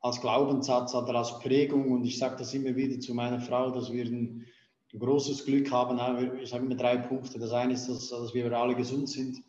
als 0.00 0.20
Glaubenssatz 0.20 0.92
oder 0.92 1.14
als 1.14 1.38
Prägung, 1.38 1.92
und 1.92 2.04
ich 2.04 2.18
sage 2.18 2.34
das 2.36 2.52
immer 2.52 2.74
wieder 2.74 2.98
zu 2.98 3.14
meiner 3.14 3.40
Frau, 3.40 3.70
dass 3.70 3.92
wir 3.92 4.04
ein, 4.04 4.44
großes 4.98 5.44
Glück 5.44 5.70
haben. 5.70 5.98
Ich 6.40 6.48
sage 6.48 6.64
immer 6.64 6.74
drei 6.74 6.96
Punkte. 6.96 7.38
Das 7.38 7.52
eine 7.52 7.74
ist, 7.74 7.86
dass, 7.86 8.08
dass 8.08 8.32
wir 8.32 8.50
alle 8.52 8.74
gesund 8.74 9.10
sind. 9.10 9.42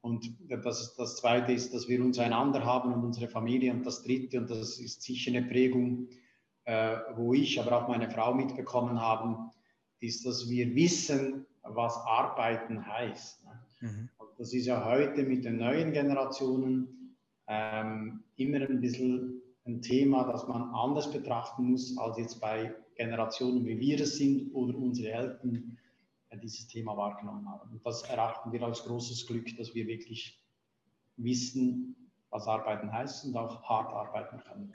Und 0.00 0.32
das, 0.48 0.94
das 0.96 1.16
zweite 1.16 1.52
ist, 1.52 1.74
dass 1.74 1.88
wir 1.88 2.00
uns 2.04 2.20
einander 2.20 2.64
haben 2.64 2.92
und 2.92 3.04
unsere 3.04 3.26
Familie. 3.28 3.72
Und 3.72 3.84
das 3.84 4.04
dritte, 4.04 4.38
und 4.38 4.48
das 4.48 4.78
ist 4.78 5.02
sicher 5.02 5.32
eine 5.32 5.42
Prägung, 5.42 6.08
äh, 6.66 6.98
wo 7.16 7.34
ich, 7.34 7.60
aber 7.60 7.82
auch 7.82 7.88
meine 7.88 8.10
Frau 8.10 8.32
mitbekommen 8.32 9.00
haben, 9.00 9.50
ist, 9.98 10.24
dass 10.24 10.48
wir 10.48 10.72
wissen, 10.76 11.46
was 11.62 11.96
Arbeiten 11.96 12.86
heißt. 12.86 13.41
Mhm. 13.82 14.08
Das 14.38 14.54
ist 14.54 14.66
ja 14.66 14.84
heute 14.84 15.24
mit 15.24 15.44
den 15.44 15.58
neuen 15.58 15.92
Generationen 15.92 17.16
ähm, 17.48 18.22
immer 18.36 18.60
ein 18.60 18.80
bisschen 18.80 19.42
ein 19.64 19.82
Thema, 19.82 20.24
das 20.24 20.48
man 20.48 20.62
anders 20.74 21.10
betrachten 21.10 21.64
muss, 21.64 21.96
als 21.98 22.18
jetzt 22.18 22.40
bei 22.40 22.74
Generationen, 22.96 23.64
wie 23.66 23.78
wir 23.78 24.00
es 24.00 24.16
sind 24.16 24.52
oder 24.54 24.76
unsere 24.76 25.12
Eltern 25.12 25.78
äh, 26.30 26.38
dieses 26.38 26.66
Thema 26.68 26.96
wahrgenommen 26.96 27.48
haben. 27.48 27.70
Und 27.70 27.84
das 27.84 28.02
erachten 28.02 28.52
wir 28.52 28.62
als 28.62 28.82
großes 28.84 29.26
Glück, 29.26 29.56
dass 29.56 29.74
wir 29.74 29.86
wirklich 29.86 30.40
wissen, 31.16 32.10
was 32.30 32.46
Arbeiten 32.46 32.90
heißt 32.90 33.26
und 33.26 33.36
auch 33.36 33.62
hart 33.62 33.92
arbeiten 33.92 34.38
können. 34.42 34.72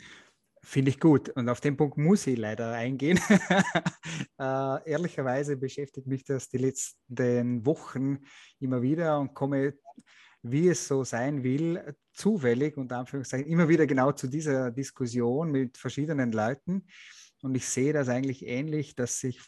Finde 0.69 0.89
ich 0.89 0.99
gut. 0.99 1.29
Und 1.29 1.47
auf 1.47 1.61
den 1.61 1.77
Punkt 1.77 1.97
muss 1.97 2.27
ich 2.27 2.37
leider 2.37 2.73
eingehen. 2.73 3.17
äh, 4.37 4.91
ehrlicherweise 4.91 5.55
beschäftigt 5.55 6.07
mich 6.07 6.25
das 6.25 6.49
die 6.49 6.57
letzten 6.57 7.65
Wochen 7.65 8.19
immer 8.59 8.81
wieder 8.81 9.17
und 9.17 9.33
komme, 9.33 9.75
wie 10.41 10.67
es 10.67 10.85
so 10.85 11.05
sein 11.05 11.41
will, 11.41 11.95
zufällig 12.11 12.75
und 12.75 12.91
Anführungszeichen 12.91 13.47
immer 13.47 13.69
wieder 13.69 13.87
genau 13.87 14.11
zu 14.11 14.27
dieser 14.27 14.69
Diskussion 14.71 15.51
mit 15.51 15.77
verschiedenen 15.77 16.33
Leuten. 16.33 16.85
und 17.43 17.55
ich 17.55 17.65
sehe 17.65 17.93
das 17.93 18.09
eigentlich 18.09 18.45
ähnlich, 18.45 18.93
dass 18.93 19.21
sich 19.21 19.39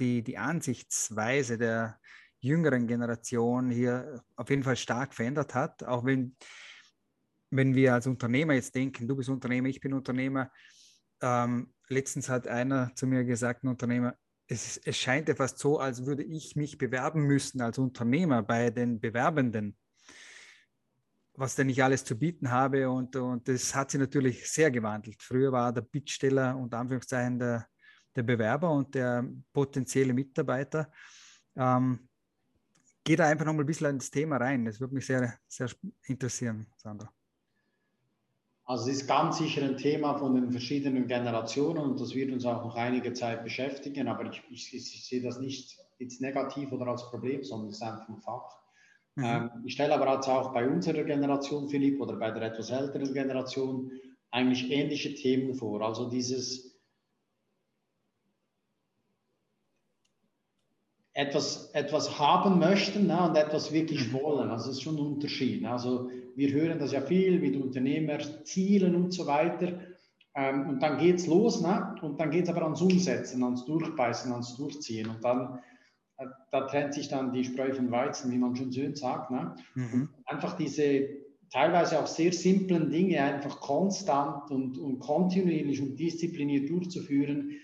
die, 0.00 0.24
die 0.24 0.38
Ansichtsweise 0.38 1.56
der 1.56 2.00
jüngeren 2.40 2.88
Generation 2.88 3.70
hier 3.70 4.24
auf 4.34 4.50
jeden 4.50 4.64
Fall 4.64 4.74
stark 4.74 5.14
verändert 5.14 5.54
hat, 5.54 5.84
auch 5.84 6.04
wenn, 6.04 6.34
wenn 7.52 7.74
wir 7.74 7.94
als 7.94 8.06
Unternehmer 8.06 8.54
jetzt 8.54 8.74
denken, 8.74 9.06
du 9.06 9.14
bist 9.14 9.28
Unternehmer, 9.28 9.68
ich 9.68 9.80
bin 9.80 9.92
Unternehmer. 9.92 10.50
Ähm, 11.20 11.72
letztens 11.88 12.28
hat 12.28 12.48
einer 12.48 12.94
zu 12.94 13.06
mir 13.06 13.24
gesagt, 13.24 13.62
ein 13.62 13.68
Unternehmer, 13.68 14.16
es, 14.48 14.78
es 14.78 14.96
scheint 14.96 15.28
etwas 15.28 15.58
so, 15.58 15.78
als 15.78 16.04
würde 16.04 16.24
ich 16.24 16.56
mich 16.56 16.78
bewerben 16.78 17.22
müssen 17.22 17.60
als 17.60 17.78
Unternehmer 17.78 18.42
bei 18.42 18.70
den 18.70 19.00
Bewerbenden 19.00 19.76
was 21.34 21.54
denn 21.54 21.68
ich 21.68 21.82
alles 21.82 22.04
zu 22.04 22.18
bieten 22.18 22.50
habe. 22.50 22.90
Und, 22.90 23.16
und 23.16 23.48
das 23.48 23.74
hat 23.74 23.90
sich 23.90 24.00
natürlich 24.00 24.48
sehr 24.50 24.70
gewandelt. 24.70 25.22
Früher 25.22 25.52
war 25.52 25.72
der 25.72 25.82
Bittsteller 25.82 26.56
unter 26.56 26.78
Anführungszeichen 26.78 27.38
der, 27.38 27.66
der 28.14 28.22
Bewerber 28.22 28.70
und 28.70 28.94
der 28.94 29.26
potenzielle 29.52 30.12
Mitarbeiter. 30.12 30.92
Ähm, 31.56 32.08
Geh 33.04 33.16
da 33.16 33.26
einfach 33.26 33.44
noch 33.46 33.52
mal 33.52 33.64
ein 33.64 33.66
bisschen 33.66 33.88
ins 33.88 34.12
Thema 34.12 34.36
rein. 34.36 34.64
Das 34.64 34.78
würde 34.78 34.94
mich 34.94 35.06
sehr, 35.06 35.36
sehr 35.48 35.68
interessieren, 36.04 36.68
Sandra. 36.76 37.12
Also 38.72 38.88
es 38.88 39.02
ist 39.02 39.06
ganz 39.06 39.36
sicher 39.36 39.62
ein 39.64 39.76
Thema 39.76 40.14
von 40.14 40.34
den 40.34 40.50
verschiedenen 40.50 41.06
Generationen 41.06 41.76
und 41.76 42.00
das 42.00 42.14
wird 42.14 42.32
uns 42.32 42.46
auch 42.46 42.64
noch 42.64 42.74
einige 42.74 43.12
Zeit 43.12 43.44
beschäftigen, 43.44 44.08
aber 44.08 44.24
ich, 44.24 44.42
ich, 44.48 44.72
ich 44.72 45.06
sehe 45.06 45.20
das 45.20 45.38
nicht 45.38 45.76
jetzt 45.98 46.22
negativ 46.22 46.72
oder 46.72 46.86
als 46.86 47.04
Problem, 47.10 47.44
sondern 47.44 47.68
es 47.68 47.76
ist 47.76 47.82
einfach 47.82 48.08
ein 48.08 48.22
Fakt. 48.22 48.54
Mhm. 49.16 49.24
Ähm, 49.26 49.50
ich 49.66 49.74
stelle 49.74 49.94
aber 49.94 50.14
jetzt 50.14 50.26
auch 50.26 50.54
bei 50.54 50.66
unserer 50.66 51.04
Generation, 51.04 51.68
Philipp, 51.68 52.00
oder 52.00 52.16
bei 52.16 52.30
der 52.30 52.44
etwas 52.44 52.70
älteren 52.70 53.12
Generation 53.12 53.92
eigentlich 54.30 54.70
ähnliche 54.70 55.12
Themen 55.16 55.54
vor. 55.54 55.82
Also 55.82 56.08
dieses 56.08 56.71
etwas, 61.26 61.70
etwas 61.72 62.18
haben 62.18 62.58
möchten 62.58 63.06
ne, 63.06 63.28
und 63.28 63.36
etwas 63.36 63.72
wirklich 63.72 64.08
mhm. 64.08 64.12
wollen. 64.14 64.50
Also 64.50 64.66
das 64.66 64.76
ist 64.76 64.82
schon 64.82 64.96
ein 64.96 65.06
Unterschied. 65.06 65.62
Ne? 65.62 65.70
Also 65.70 66.10
wir 66.34 66.52
hören 66.52 66.78
das 66.78 66.92
ja 66.92 67.00
viel 67.00 67.38
mit 67.38 67.56
Unternehmerzielen 67.56 68.94
und 68.94 69.12
so 69.12 69.26
weiter. 69.26 69.80
Ähm, 70.34 70.68
und 70.68 70.82
dann 70.82 70.98
geht 70.98 71.16
es 71.16 71.26
los 71.26 71.60
ne? 71.60 71.94
und 72.02 72.18
dann 72.18 72.30
geht 72.30 72.44
es 72.44 72.50
aber 72.50 72.62
ans 72.62 72.80
Umsetzen, 72.80 73.42
ans 73.42 73.64
Durchbeißen, 73.64 74.32
ans 74.32 74.56
Durchziehen. 74.56 75.08
Und 75.08 75.22
dann 75.22 75.60
da 76.50 76.66
trennt 76.66 76.94
sich 76.94 77.08
dann 77.08 77.32
die 77.32 77.44
Spreu 77.44 77.72
vom 77.72 77.90
Weizen, 77.90 78.30
wie 78.30 78.38
man 78.38 78.54
schon 78.54 78.72
schön 78.72 78.94
sagt. 78.94 79.30
Ne? 79.30 79.54
Mhm. 79.74 80.08
Einfach 80.24 80.56
diese 80.56 81.08
teilweise 81.50 82.00
auch 82.00 82.06
sehr 82.06 82.32
simplen 82.32 82.90
Dinge 82.90 83.20
einfach 83.22 83.60
konstant 83.60 84.50
und, 84.50 84.78
und 84.78 85.00
kontinuierlich 85.00 85.80
und 85.80 85.96
diszipliniert 85.96 86.70
durchzuführen, 86.70 87.56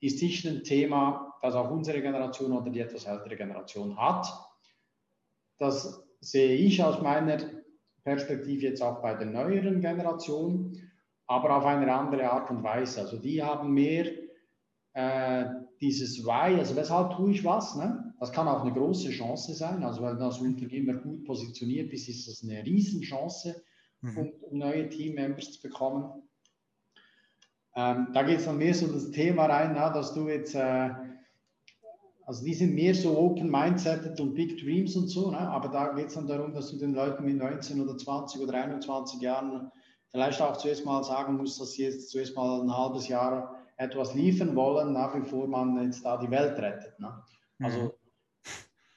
ist 0.00 0.18
sicher 0.18 0.50
ein 0.50 0.64
Thema, 0.64 1.25
das 1.42 1.54
auch 1.54 1.70
unsere 1.70 2.00
Generation 2.00 2.52
oder 2.52 2.70
die 2.70 2.80
etwas 2.80 3.04
ältere 3.04 3.36
Generation 3.36 3.96
hat. 3.96 4.26
Das 5.58 6.02
sehe 6.20 6.56
ich 6.56 6.82
aus 6.82 7.00
meiner 7.00 7.38
Perspektive 8.04 8.66
jetzt 8.66 8.82
auch 8.82 9.02
bei 9.02 9.14
der 9.14 9.26
neueren 9.26 9.80
Generation, 9.80 10.76
aber 11.26 11.56
auf 11.56 11.64
eine 11.64 11.92
andere 11.92 12.30
Art 12.30 12.50
und 12.50 12.62
Weise. 12.62 13.00
Also 13.00 13.18
die 13.18 13.42
haben 13.42 13.72
mehr 13.72 14.06
äh, 14.94 15.44
dieses 15.80 16.24
Why, 16.24 16.58
also 16.58 16.76
weshalb 16.76 17.16
tue 17.16 17.32
ich 17.32 17.44
was, 17.44 17.76
ne? 17.76 18.14
Das 18.18 18.32
kann 18.32 18.48
auch 18.48 18.62
eine 18.62 18.72
große 18.72 19.10
Chance 19.10 19.54
sein. 19.54 19.82
Also 19.84 20.02
wenn 20.02 20.18
das 20.18 20.38
Unternehmer 20.38 20.94
gut 20.94 21.24
positioniert 21.24 21.92
ist, 21.92 22.08
ist 22.08 22.26
das 22.26 22.42
eine 22.42 22.64
Riesenchance, 22.64 23.62
mhm. 24.00 24.18
um, 24.18 24.30
um 24.40 24.58
neue 24.58 24.88
Teammembers 24.88 25.52
zu 25.52 25.60
bekommen. 25.60 26.22
Ähm, 27.74 28.08
da 28.14 28.22
geht 28.22 28.38
es 28.38 28.46
dann 28.46 28.56
mehr 28.56 28.72
so 28.72 28.86
das 28.86 29.10
Thema 29.10 29.46
rein, 29.46 29.72
na, 29.74 29.90
dass 29.90 30.14
du 30.14 30.28
jetzt, 30.28 30.54
äh, 30.54 30.90
also 32.26 32.44
die 32.44 32.52
sind 32.52 32.74
mehr 32.74 32.94
so 32.94 33.16
Open 33.16 33.50
Mindset 33.50 34.20
und 34.20 34.34
Big 34.34 34.60
Dreams 34.60 34.94
und 34.96 35.08
so, 35.08 35.30
ne? 35.30 35.38
aber 35.38 35.68
da 35.68 35.94
geht 35.94 36.08
es 36.08 36.14
dann 36.14 36.26
darum, 36.26 36.52
dass 36.52 36.70
du 36.70 36.76
den 36.76 36.92
Leuten 36.92 37.24
mit 37.24 37.38
19 37.38 37.80
oder 37.80 37.96
20 37.96 38.42
oder 38.42 38.62
21 38.62 39.20
Jahren 39.22 39.70
vielleicht 40.10 40.42
auch 40.42 40.58
zuerst 40.58 40.84
mal 40.84 41.02
sagen 41.02 41.36
musst, 41.36 41.60
dass 41.60 41.72
sie 41.72 41.84
jetzt 41.84 42.10
zuerst 42.10 42.36
mal 42.36 42.60
ein 42.60 42.76
halbes 42.76 43.08
Jahr 43.08 43.56
etwas 43.78 44.14
liefern 44.14 44.54
wollen, 44.54 44.92
na, 44.92 45.06
bevor 45.08 45.46
man 45.46 45.82
jetzt 45.82 46.04
da 46.04 46.18
die 46.18 46.30
Welt 46.30 46.58
rettet. 46.58 46.98
Ne? 47.00 47.22
Also 47.58 47.80
mhm 47.80 47.90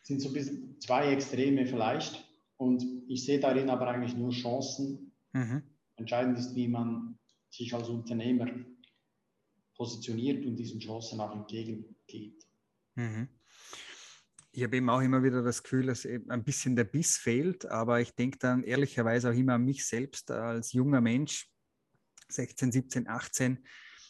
sind 0.09 0.21
so 0.21 0.29
ein 0.29 0.33
bisschen 0.33 0.81
zwei 0.81 1.13
Extreme 1.13 1.67
vielleicht. 1.67 2.27
Und 2.57 2.83
ich 3.07 3.23
sehe 3.23 3.39
darin 3.39 3.69
aber 3.69 3.87
eigentlich 3.87 4.17
nur 4.17 4.31
Chancen. 4.31 5.13
Mhm. 5.33 5.61
Entscheidend 5.97 6.37
ist, 6.39 6.55
wie 6.55 6.67
man 6.67 7.19
sich 7.51 7.73
als 7.75 7.89
Unternehmer 7.89 8.47
positioniert 9.75 10.45
und 10.45 10.55
diesen 10.55 10.79
Chancen 10.79 11.21
auch 11.21 11.33
entgegengeht. 11.35 12.43
Mhm. 12.99 13.29
Ich 14.51 14.63
habe 14.63 14.75
eben 14.75 14.89
auch 14.89 14.99
immer 14.99 15.23
wieder 15.23 15.41
das 15.41 15.63
Gefühl, 15.63 15.85
dass 15.85 16.05
ein 16.05 16.43
bisschen 16.43 16.75
der 16.75 16.83
Biss 16.83 17.17
fehlt, 17.17 17.65
aber 17.65 18.01
ich 18.01 18.13
denke 18.13 18.39
dann 18.39 18.63
ehrlicherweise 18.63 19.29
auch 19.29 19.33
immer 19.33 19.53
an 19.53 19.63
mich 19.63 19.85
selbst 19.85 20.31
als 20.31 20.73
junger 20.73 20.99
Mensch, 20.99 21.49
16, 22.27 22.71
17, 22.71 23.07
18. 23.07 23.65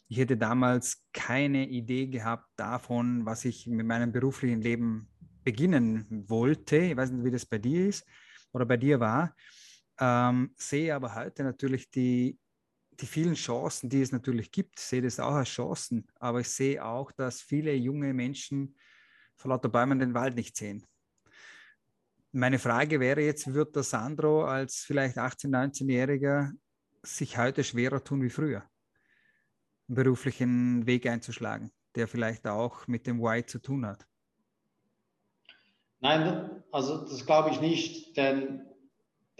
Ich 0.08 0.18
hätte 0.18 0.38
damals 0.38 1.04
keine 1.14 1.68
Idee 1.70 2.08
gehabt 2.08 2.48
davon, 2.56 3.26
was 3.26 3.46
ich 3.46 3.68
mit 3.68 3.86
meinem 3.86 4.12
beruflichen 4.12 4.62
Leben 4.62 5.08
beginnen 5.44 6.26
wollte, 6.28 6.78
ich 6.78 6.98
weiß 6.98 7.12
nicht, 7.12 7.24
wie 7.24 7.32
das 7.32 7.46
bei 7.46 7.60
dir 7.60 7.88
ist 7.88 8.08
oder 8.52 8.66
bei 8.66 8.78
dir 8.78 9.00
war, 9.00 9.36
ähm, 10.00 10.54
sehe 10.58 10.96
aber 10.96 11.14
heute 11.14 11.44
natürlich 11.44 11.92
die, 11.92 12.40
die 13.02 13.06
vielen 13.06 13.36
Chancen, 13.36 13.90
die 13.90 14.02
es 14.02 14.12
natürlich 14.12 14.52
gibt, 14.52 14.80
sehe 14.80 15.02
das 15.02 15.20
auch 15.20 15.34
als 15.34 15.50
Chancen, 15.50 16.08
aber 16.20 16.42
ich 16.42 16.50
sehe 16.50 16.84
auch, 16.84 17.12
dass 17.12 17.42
viele 17.42 17.74
junge 17.74 18.14
Menschen 18.14 18.76
vor 19.36 19.50
lauter 19.50 19.70
Bäumen 19.70 20.00
den 20.00 20.14
Wald 20.14 20.36
nicht 20.36 20.58
sehen. 20.58 20.86
Meine 22.32 22.60
Frage 22.60 23.00
wäre 23.00 23.22
jetzt, 23.22 23.54
wird 23.54 23.76
der 23.76 23.84
Sandro 23.84 24.46
als 24.46 24.80
vielleicht 24.80 25.18
18-, 25.18 25.50
19-Jähriger 25.50 26.52
sich 27.02 27.38
heute 27.38 27.64
schwerer 27.64 28.04
tun 28.04 28.22
wie 28.22 28.30
früher, 28.30 28.70
einen 29.88 29.96
beruflichen 29.96 30.86
Weg 30.86 31.08
einzuschlagen, 31.08 31.72
der 31.96 32.08
vielleicht 32.08 32.46
auch 32.46 32.86
mit 32.88 33.08
dem 33.08 33.20
Why 33.20 33.46
zu 33.46 33.60
tun 33.60 33.86
hat? 33.86 34.06
Nein, 36.02 36.64
also 36.72 37.06
das 37.06 37.26
glaube 37.26 37.50
ich 37.50 37.60
nicht, 37.60 38.16
denn 38.16 38.69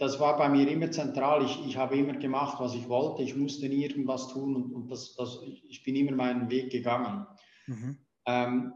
das 0.00 0.18
war 0.18 0.38
bei 0.38 0.48
mir 0.48 0.66
immer 0.66 0.90
zentral. 0.90 1.44
Ich, 1.44 1.62
ich 1.66 1.76
habe 1.76 1.98
immer 1.98 2.14
gemacht, 2.14 2.58
was 2.58 2.74
ich 2.74 2.88
wollte. 2.88 3.22
Ich 3.22 3.36
musste 3.36 3.68
nie 3.68 3.84
irgendwas 3.84 4.28
tun 4.28 4.56
und, 4.56 4.72
und 4.72 4.90
das, 4.90 5.14
das, 5.14 5.40
ich 5.68 5.84
bin 5.84 5.94
immer 5.94 6.12
meinen 6.12 6.48
Weg 6.48 6.72
gegangen. 6.72 7.26
Mhm. 7.66 7.98
Ähm, 8.24 8.72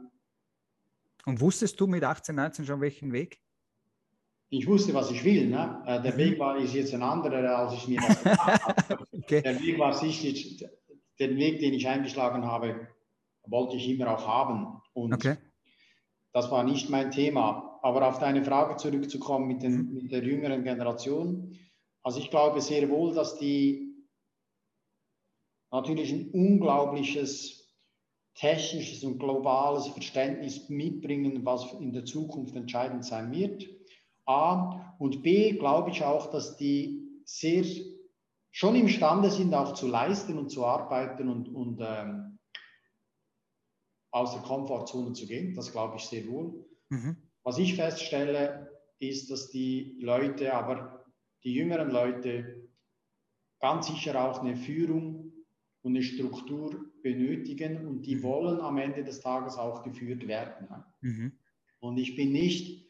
und 1.24 1.40
wusstest 1.40 1.80
du 1.80 1.86
mit 1.86 2.04
18, 2.04 2.36
19 2.36 2.66
schon 2.66 2.78
welchen 2.82 3.10
Weg? 3.14 3.40
Ich 4.50 4.66
wusste, 4.66 4.92
was 4.92 5.10
ich 5.10 5.24
will. 5.24 5.46
Ne? 5.46 5.82
Äh, 5.86 6.02
der 6.02 6.12
mhm. 6.12 6.18
Weg 6.18 6.38
war 6.38 6.58
ist 6.58 6.74
jetzt 6.74 6.92
ein 6.92 7.02
anderer, 7.02 7.56
als 7.56 7.72
ich 7.72 7.88
mir 7.88 8.02
das 8.02 8.22
gedacht 8.22 8.90
habe. 8.90 9.06
okay. 9.12 9.40
Der 9.40 9.58
Weg 9.62 9.78
war 9.78 9.94
sicher, 9.94 10.68
den 11.18 11.38
Weg, 11.38 11.58
den 11.58 11.72
ich 11.72 11.88
eingeschlagen 11.88 12.44
habe, 12.44 12.86
wollte 13.46 13.76
ich 13.76 13.88
immer 13.88 14.14
auch 14.14 14.28
haben. 14.28 14.82
Und 14.92 15.14
okay. 15.14 15.38
das 16.34 16.50
war 16.50 16.64
nicht 16.64 16.90
mein 16.90 17.10
Thema 17.10 17.73
aber 17.84 18.08
auf 18.08 18.18
deine 18.18 18.42
Frage 18.42 18.76
zurückzukommen 18.76 19.46
mit, 19.46 19.62
den, 19.62 19.92
mit 19.92 20.10
der 20.10 20.24
jüngeren 20.24 20.64
Generation. 20.64 21.58
Also 22.02 22.18
ich 22.18 22.30
glaube 22.30 22.62
sehr 22.62 22.88
wohl, 22.88 23.12
dass 23.12 23.36
die 23.36 23.94
natürlich 25.70 26.10
ein 26.10 26.30
unglaubliches 26.30 27.76
technisches 28.36 29.04
und 29.04 29.18
globales 29.18 29.86
Verständnis 29.88 30.70
mitbringen, 30.70 31.44
was 31.44 31.74
in 31.74 31.92
der 31.92 32.06
Zukunft 32.06 32.56
entscheidend 32.56 33.04
sein 33.04 33.30
wird. 33.30 33.68
A. 34.24 34.96
Und 34.98 35.22
B, 35.22 35.52
glaube 35.52 35.90
ich 35.90 36.02
auch, 36.02 36.30
dass 36.30 36.56
die 36.56 37.20
sehr 37.26 37.66
schon 38.50 38.76
imstande 38.76 39.30
sind, 39.30 39.52
auch 39.52 39.74
zu 39.74 39.88
leisten 39.88 40.38
und 40.38 40.48
zu 40.48 40.64
arbeiten 40.64 41.28
und, 41.28 41.50
und 41.50 41.82
ähm, 41.82 42.38
aus 44.10 44.32
der 44.32 44.40
Komfortzone 44.40 45.12
zu 45.12 45.26
gehen. 45.26 45.54
Das 45.54 45.70
glaube 45.70 45.96
ich 45.96 46.04
sehr 46.04 46.26
wohl. 46.28 46.64
Mhm. 46.88 47.23
Was 47.44 47.58
ich 47.58 47.74
feststelle, 47.74 48.70
ist, 48.98 49.30
dass 49.30 49.50
die 49.50 49.98
Leute, 50.00 50.54
aber 50.54 51.04
die 51.44 51.52
jüngeren 51.52 51.90
Leute, 51.90 52.68
ganz 53.60 53.86
sicher 53.86 54.22
auch 54.22 54.40
eine 54.40 54.56
Führung 54.56 55.32
und 55.82 55.92
eine 55.92 56.02
Struktur 56.02 56.86
benötigen 57.02 57.86
und 57.86 58.02
die 58.02 58.16
mhm. 58.16 58.22
wollen 58.22 58.60
am 58.60 58.78
Ende 58.78 59.04
des 59.04 59.20
Tages 59.20 59.56
auch 59.58 59.82
geführt 59.82 60.26
werden. 60.26 60.68
Mhm. 61.02 61.32
Und 61.80 61.98
ich 61.98 62.16
bin 62.16 62.32
nicht, 62.32 62.86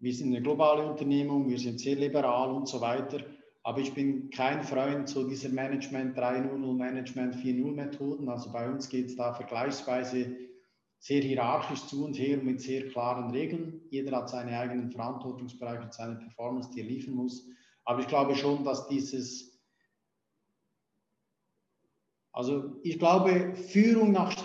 wir 0.00 0.12
sind 0.12 0.28
eine 0.28 0.42
globale 0.42 0.84
Unternehmung, 0.84 1.48
wir 1.48 1.58
sind 1.58 1.80
sehr 1.80 1.96
liberal 1.96 2.50
und 2.50 2.68
so 2.68 2.80
weiter, 2.80 3.24
aber 3.62 3.80
ich 3.80 3.94
bin 3.94 4.30
kein 4.30 4.62
Freund 4.62 5.08
zu 5.08 5.28
dieser 5.28 5.48
Management 5.48 6.16
3.0, 6.18 6.76
Management 6.76 7.36
4.0 7.36 7.72
Methoden. 7.72 8.28
Also 8.28 8.52
bei 8.52 8.68
uns 8.68 8.88
geht 8.88 9.06
es 9.06 9.16
da 9.16 9.32
vergleichsweise 9.32 10.36
sehr 10.98 11.22
hierarchisch 11.22 11.86
zu 11.86 12.04
und 12.04 12.18
her 12.18 12.38
mit 12.38 12.60
sehr 12.60 12.88
klaren 12.88 13.30
Regeln. 13.30 13.82
Jeder 13.90 14.16
hat 14.16 14.30
seine 14.30 14.58
eigenen 14.58 14.90
Verantwortungsbereiche 14.90 15.82
und 15.82 15.94
seine 15.94 16.16
Performance, 16.16 16.70
die 16.74 16.80
er 16.80 16.86
liefern 16.86 17.14
muss. 17.14 17.46
Aber 17.84 18.00
ich 18.00 18.08
glaube 18.08 18.34
schon, 18.34 18.64
dass 18.64 18.88
dieses 18.88 19.56
Also 22.36 22.78
ich 22.82 22.98
glaube, 22.98 23.54
Führung 23.56 24.12
nach, 24.12 24.36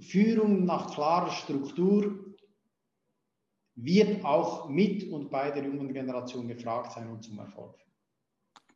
Führung 0.00 0.64
nach 0.64 0.92
klarer 0.92 1.30
Struktur 1.30 2.34
wird 3.76 4.24
auch 4.24 4.68
mit 4.68 5.08
und 5.12 5.30
bei 5.30 5.52
der 5.52 5.62
jungen 5.62 5.92
Generation 5.94 6.48
gefragt 6.48 6.94
sein 6.94 7.08
und 7.08 7.22
zum 7.22 7.38
Erfolg. 7.38 7.76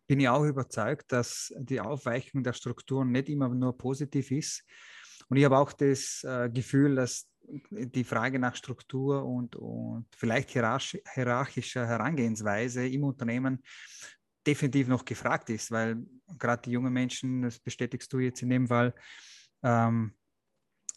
Bin 0.07 0.21
ich 0.21 0.29
auch 0.29 0.45
überzeugt, 0.45 1.11
dass 1.11 1.53
die 1.59 1.81
Aufweichung 1.81 2.45
der 2.45 2.53
Strukturen 2.53 3.11
nicht 3.11 3.29
immer 3.29 3.49
nur 3.49 3.77
positiv 3.77 4.31
ist. 4.31 4.64
Und 5.31 5.37
ich 5.37 5.45
habe 5.45 5.59
auch 5.59 5.73
das 5.73 6.25
äh, 6.25 6.51
Gefühl, 6.51 6.97
dass 6.97 7.29
die 7.71 8.05
Frage 8.05 8.38
nach 8.38 8.55
Struktur 8.57 9.25
und, 9.25 9.57
und 9.57 10.07
vielleicht 10.16 10.51
hierarchischer 10.51 11.87
Herangehensweise 11.87 12.87
im 12.87 13.05
Unternehmen 13.05 13.62
definitiv 14.47 14.88
noch 14.88 15.05
gefragt 15.05 15.51
ist, 15.51 15.71
weil 15.71 16.03
gerade 16.38 16.62
die 16.62 16.73
jungen 16.73 16.93
Menschen, 16.93 17.43
das 17.43 17.59
bestätigst 17.59 18.12
du 18.12 18.19
jetzt 18.19 18.43
in 18.43 18.51
dem 18.51 18.69
Fall, 18.69 18.95
ähm, 19.62 20.16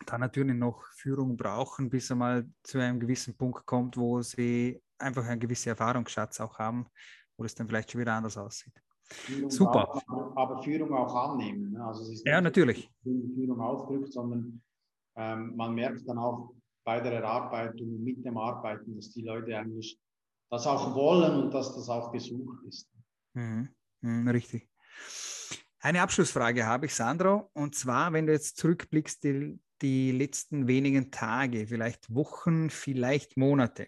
da 0.06 0.18
natürlich 0.18 0.56
noch 0.56 0.84
Führung 0.96 1.38
brauchen, 1.38 1.90
bis 1.90 2.10
er 2.10 2.16
mal 2.16 2.48
zu 2.64 2.80
einem 2.80 3.00
gewissen 3.00 3.38
Punkt 3.38 3.66
kommt, 3.66 3.98
wo 3.98 4.22
sie 4.22 4.82
einfach 4.98 5.26
einen 5.26 5.40
gewissen 5.40 5.70
Erfahrungsschatz 5.70 6.40
auch 6.40 6.58
haben, 6.58 6.88
wo 7.38 7.46
es 7.46 7.56
dann 7.56 7.68
vielleicht 7.68 7.92
schon 7.92 8.02
wieder 8.02 8.14
anders 8.14 8.38
aussieht. 8.38 8.83
Führung 9.10 9.50
Super. 9.50 9.90
Auch, 9.90 10.36
aber 10.36 10.64
Führung 10.64 10.94
auch 10.94 11.32
annehmen. 11.32 11.72
Ne? 11.72 11.86
Also 11.86 12.04
es 12.04 12.10
ist 12.10 12.26
ja, 12.26 12.42
natürlich. 12.42 12.90
Führung 13.04 13.60
ausdrückt, 13.60 14.12
sondern 14.12 14.62
ähm, 15.16 15.56
man 15.56 15.74
merkt 15.76 16.08
dann 16.08 16.18
auch 16.18 16.54
bei 16.84 17.00
der 17.00 17.14
Erarbeitung, 17.14 18.04
mit 18.04 18.26
dem 18.26 18.38
Arbeiten, 18.38 18.96
dass 18.96 19.12
die 19.12 19.22
Leute 19.22 19.58
eigentlich 19.58 19.98
das 20.50 20.68
auch 20.68 20.96
wollen 20.96 21.44
und 21.44 21.54
dass 21.54 21.76
das 21.76 21.90
auch 21.90 22.12
gesucht 22.12 22.64
ist. 22.68 22.90
Mhm. 23.34 23.70
Mhm, 24.02 24.28
richtig. 24.28 24.70
Eine 25.80 26.02
Abschlussfrage 26.02 26.66
habe 26.66 26.86
ich, 26.86 26.96
Sandro, 26.96 27.50
und 27.54 27.76
zwar, 27.76 28.14
wenn 28.14 28.26
du 28.28 28.34
jetzt 28.34 28.58
zurückblickst, 28.58 29.24
die, 29.24 29.60
die 29.82 30.12
letzten 30.12 30.68
wenigen 30.68 31.12
Tage, 31.12 31.68
vielleicht 31.68 32.14
Wochen, 32.14 32.70
vielleicht 32.70 33.38
Monate. 33.38 33.88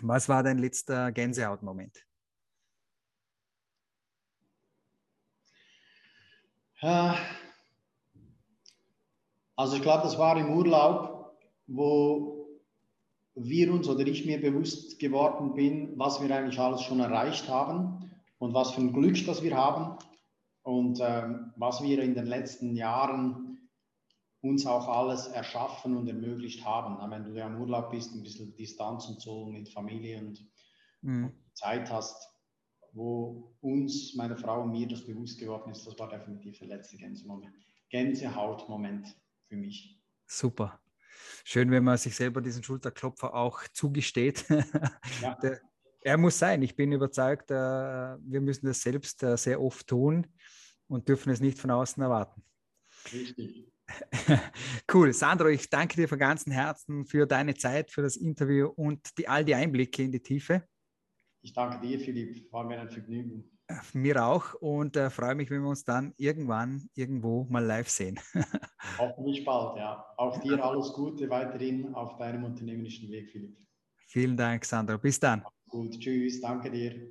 Was 0.00 0.28
war 0.28 0.42
dein 0.42 0.58
letzter 0.58 1.12
Gänsehautmoment? 1.12 2.06
Äh, 6.84 7.14
also 9.56 9.76
ich 9.76 9.82
glaube, 9.82 10.02
das 10.02 10.18
war 10.18 10.36
im 10.36 10.54
Urlaub, 10.54 11.34
wo 11.66 12.60
wir 13.34 13.72
uns 13.72 13.88
oder 13.88 14.06
ich 14.06 14.26
mir 14.26 14.38
bewusst 14.38 14.98
geworden 14.98 15.54
bin, 15.54 15.98
was 15.98 16.20
wir 16.20 16.30
eigentlich 16.36 16.60
alles 16.60 16.82
schon 16.82 17.00
erreicht 17.00 17.48
haben 17.48 18.10
und 18.38 18.52
was 18.52 18.72
für 18.72 18.82
ein 18.82 18.92
Glück 18.92 19.24
das 19.24 19.42
wir 19.42 19.56
haben 19.56 19.96
und 20.62 20.98
ähm, 21.00 21.54
was 21.56 21.82
wir 21.82 22.02
in 22.02 22.14
den 22.14 22.26
letzten 22.26 22.76
Jahren 22.76 23.70
uns 24.42 24.66
auch 24.66 24.86
alles 24.86 25.26
erschaffen 25.28 25.96
und 25.96 26.06
ermöglicht 26.06 26.66
haben. 26.66 26.98
Wenn 27.10 27.24
du 27.24 27.32
ja 27.32 27.46
im 27.46 27.62
Urlaub 27.62 27.92
bist, 27.92 28.14
ein 28.14 28.22
bisschen 28.22 28.54
Distanz 28.56 29.06
und 29.08 29.22
so 29.22 29.46
mit 29.46 29.70
Familie 29.70 30.18
und 30.18 30.46
mhm. 31.00 31.32
Zeit 31.54 31.90
hast, 31.90 32.33
wo 32.94 33.54
uns, 33.60 34.14
meine 34.14 34.36
Frau 34.36 34.62
und 34.62 34.72
mir 34.72 34.88
das 34.88 35.04
bewusst 35.04 35.38
geworden 35.38 35.70
ist, 35.72 35.86
das 35.86 35.98
war 35.98 36.08
definitiv 36.08 36.58
der 36.58 36.68
letzte 36.68 36.96
Gänsemoment. 36.96 37.54
Gänsehautmoment 37.90 39.14
für 39.48 39.56
mich. 39.56 40.00
Super. 40.26 40.80
Schön, 41.44 41.70
wenn 41.70 41.84
man 41.84 41.98
sich 41.98 42.14
selber 42.14 42.40
diesen 42.40 42.62
Schulterklopfer 42.62 43.34
auch 43.34 43.62
zugesteht. 43.72 44.44
Ja. 45.20 45.34
der, 45.36 45.60
er 46.00 46.18
muss 46.18 46.38
sein. 46.38 46.62
Ich 46.62 46.76
bin 46.76 46.92
überzeugt, 46.92 47.50
äh, 47.50 47.54
wir 47.54 48.40
müssen 48.40 48.66
das 48.66 48.80
selbst 48.80 49.22
äh, 49.22 49.36
sehr 49.36 49.60
oft 49.60 49.86
tun 49.86 50.26
und 50.86 51.08
dürfen 51.08 51.30
es 51.30 51.40
nicht 51.40 51.58
von 51.58 51.70
außen 51.70 52.02
erwarten. 52.02 52.42
Richtig. 53.12 53.70
Cool. 54.90 55.12
Sandro, 55.12 55.48
ich 55.48 55.68
danke 55.68 55.96
dir 55.96 56.08
von 56.08 56.18
ganzem 56.18 56.52
Herzen 56.52 57.04
für 57.04 57.26
deine 57.26 57.54
Zeit, 57.54 57.90
für 57.90 58.00
das 58.00 58.16
Interview 58.16 58.68
und 58.68 59.18
die, 59.18 59.28
all 59.28 59.44
die 59.44 59.54
Einblicke 59.54 60.02
in 60.02 60.12
die 60.12 60.22
Tiefe. 60.22 60.66
Ich 61.44 61.52
danke 61.52 61.86
dir, 61.86 62.00
Philipp. 62.00 62.50
War 62.52 62.64
mir 62.64 62.80
ein 62.80 62.90
Vergnügen. 62.90 63.44
Äh, 63.68 63.74
mir 63.92 64.24
auch 64.24 64.54
und 64.54 64.96
äh, 64.96 65.10
freue 65.10 65.34
mich, 65.34 65.50
wenn 65.50 65.60
wir 65.60 65.68
uns 65.68 65.84
dann 65.84 66.14
irgendwann 66.16 66.88
irgendwo 66.94 67.44
mal 67.50 67.62
live 67.62 67.88
sehen. 67.88 68.18
Hoffentlich 68.98 69.44
bald, 69.44 69.76
ja. 69.76 70.04
Auch 70.16 70.40
dir 70.40 70.58
alles 70.64 70.92
Gute 70.94 71.28
weiterhin 71.28 71.94
auf 71.94 72.16
deinem 72.16 72.44
unternehmerischen 72.44 73.10
Weg, 73.10 73.30
Philipp. 73.30 73.58
Vielen 74.06 74.36
Dank, 74.36 74.64
Sandro. 74.64 74.96
Bis 74.96 75.20
dann. 75.20 75.44
Gut, 75.68 76.00
tschüss, 76.00 76.40
danke 76.40 76.70
dir. 76.70 77.10